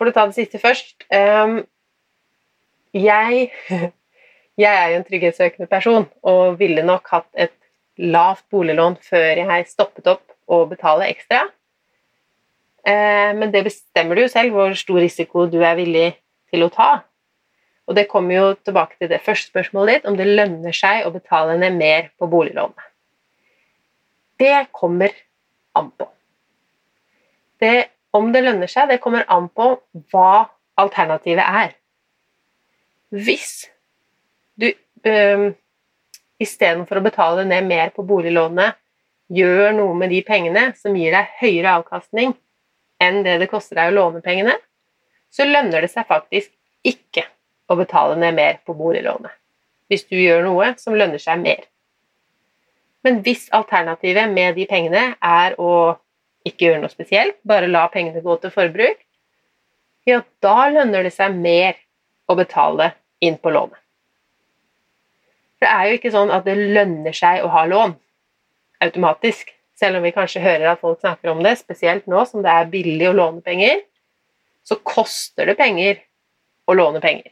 For 0.00 0.08
å 0.08 0.14
ta 0.16 0.24
det 0.30 0.38
siste 0.38 0.58
først 0.62 1.04
ehm, 1.12 1.60
jeg, 2.96 3.50
jeg 4.64 4.70
er 4.80 4.94
jo 4.94 5.02
en 5.02 5.06
trygghetssøkende 5.10 5.68
person 5.70 6.08
og 6.24 6.56
ville 6.62 6.86
nok 6.88 7.12
hatt 7.12 7.28
et 7.36 7.54
lavt 8.00 8.48
boliglån 8.50 8.96
før 9.04 9.44
jeg 9.44 9.68
stoppet 9.70 10.08
opp 10.16 10.34
å 10.48 10.64
betale 10.72 11.12
ekstra. 11.12 11.44
Eh, 12.84 13.32
men 13.36 13.52
det 13.52 13.64
bestemmer 13.64 14.16
du 14.16 14.24
jo 14.26 14.32
selv 14.32 14.54
hvor 14.54 14.74
stor 14.76 15.00
risiko 15.00 15.46
du 15.48 15.60
er 15.64 15.76
villig 15.78 16.08
til 16.52 16.66
å 16.66 16.72
ta. 16.72 16.90
Og 17.88 17.96
det 17.96 18.08
kommer 18.08 18.36
jo 18.36 18.46
tilbake 18.64 18.96
til 18.98 19.10
det 19.12 19.22
første 19.24 19.52
spørsmålet 19.52 19.98
ditt, 19.98 20.08
om 20.08 20.16
det 20.16 20.28
lønner 20.28 20.76
seg 20.76 21.04
å 21.04 21.12
betale 21.12 21.56
ned 21.60 21.76
mer 21.76 22.10
på 22.20 22.28
boliglånet. 22.32 22.90
Det 24.40 24.66
kommer 24.74 25.12
an 25.78 25.90
på. 25.94 26.08
Det, 27.60 27.74
om 28.16 28.32
det 28.34 28.44
lønner 28.44 28.70
seg, 28.70 28.88
det 28.90 29.02
kommer 29.04 29.26
an 29.32 29.50
på 29.52 29.74
hva 30.12 30.46
alternativet 30.80 31.44
er. 31.44 31.76
Hvis 33.14 33.68
du 34.58 34.72
øh, 34.72 35.52
istedenfor 36.42 36.98
å 36.98 37.04
betale 37.04 37.44
ned 37.46 37.68
mer 37.68 37.92
på 37.94 38.04
boliglånet, 38.06 38.80
gjør 39.32 39.76
noe 39.76 39.94
med 39.96 40.12
de 40.12 40.20
pengene 40.26 40.70
som 40.76 40.96
gir 40.98 41.14
deg 41.14 41.36
høyere 41.40 41.78
avkastning, 41.78 42.34
enn 43.04 43.22
det 43.26 43.38
det 43.42 43.50
koster 43.52 43.78
deg 43.78 43.92
å 43.92 43.96
låne 43.98 44.22
pengene, 44.24 44.56
så 45.30 45.46
lønner 45.48 45.84
det 45.84 45.90
seg 45.92 46.06
faktisk 46.08 46.52
ikke 46.86 47.26
å 47.70 47.76
betale 47.78 48.16
ned 48.20 48.36
mer 48.36 48.60
på 48.66 48.76
boliglånet. 48.76 49.32
Hvis 49.88 50.06
du 50.08 50.16
gjør 50.16 50.44
noe 50.46 50.72
som 50.80 50.96
lønner 50.96 51.20
seg 51.20 51.40
mer. 51.42 51.64
Men 53.04 53.20
hvis 53.24 53.50
alternativet 53.52 54.30
med 54.32 54.56
de 54.56 54.64
pengene 54.68 55.04
er 55.20 55.56
å 55.60 55.72
ikke 56.48 56.68
gjøre 56.68 56.82
noe 56.82 56.92
spesielt, 56.92 57.36
bare 57.44 57.68
la 57.68 57.86
pengene 57.92 58.22
gå 58.24 58.36
til 58.40 58.52
forbruk, 58.52 59.00
ja, 60.08 60.20
da 60.44 60.68
lønner 60.72 61.04
det 61.06 61.12
seg 61.16 61.36
mer 61.36 61.76
å 62.28 62.36
betale 62.36 62.92
inn 63.24 63.36
på 63.40 63.52
lånet. 63.52 63.80
For 65.58 65.66
Det 65.66 65.72
er 65.72 65.88
jo 65.88 65.98
ikke 65.98 66.12
sånn 66.12 66.32
at 66.34 66.44
det 66.44 66.56
lønner 66.60 67.16
seg 67.16 67.44
å 67.44 67.52
ha 67.52 67.64
lån 67.68 67.94
automatisk. 68.84 69.52
Selv 69.84 69.98
om 70.00 70.04
vi 70.06 70.14
kanskje 70.16 70.40
hører 70.40 70.70
at 70.70 70.80
folk 70.80 71.02
snakker 71.02 71.28
om 71.28 71.42
det, 71.44 71.58
spesielt 71.60 72.06
nå 72.08 72.22
som 72.24 72.40
det 72.40 72.48
er 72.48 72.70
billig 72.72 73.10
å 73.10 73.16
låne 73.18 73.44
penger, 73.44 73.82
så 74.64 74.78
koster 74.80 75.50
det 75.50 75.58
penger 75.58 75.98
å 76.64 76.76
låne 76.78 77.02
penger. 77.04 77.28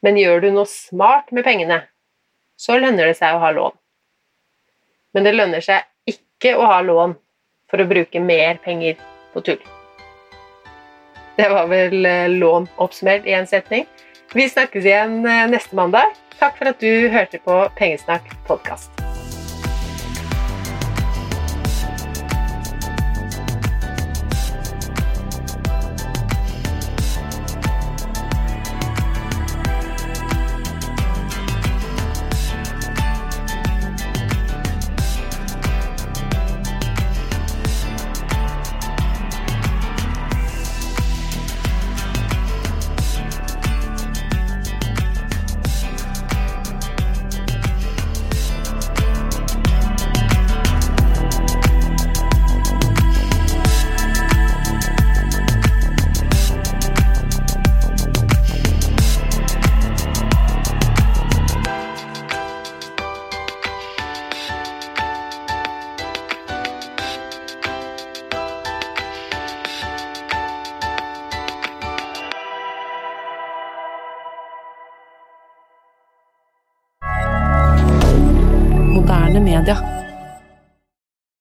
Men 0.00 0.16
gjør 0.16 0.40
du 0.40 0.48
noe 0.54 0.70
smart 0.70 1.28
med 1.28 1.44
pengene, 1.44 1.82
så 2.56 2.78
lønner 2.80 3.10
det 3.10 3.18
seg 3.20 3.36
å 3.36 3.42
ha 3.42 3.52
lån. 3.52 3.76
Men 5.12 5.28
det 5.28 5.36
lønner 5.36 5.60
seg 5.60 5.84
ikke 6.08 6.56
å 6.56 6.64
ha 6.72 6.80
lån 6.80 7.18
for 7.68 7.84
å 7.84 7.88
bruke 7.92 8.24
mer 8.24 8.56
penger 8.64 8.96
på 9.36 9.44
tull. 9.44 9.60
Det 11.36 11.52
var 11.52 11.68
vel 11.68 12.00
eh, 12.08 12.32
lån 12.32 12.70
oppsummert 12.80 13.28
i 13.28 13.36
en 13.36 13.48
setning. 13.48 13.84
Vi 14.32 14.48
snakkes 14.48 14.88
igjen 14.88 15.20
eh, 15.20 15.46
neste 15.52 15.76
mandag. 15.76 16.16
Takk 16.40 16.56
for 16.56 16.72
at 16.72 16.80
du 16.80 17.12
hørte 17.12 17.44
på 17.44 17.60
Pengesnakk 17.76 18.32
podkast. 18.48 19.01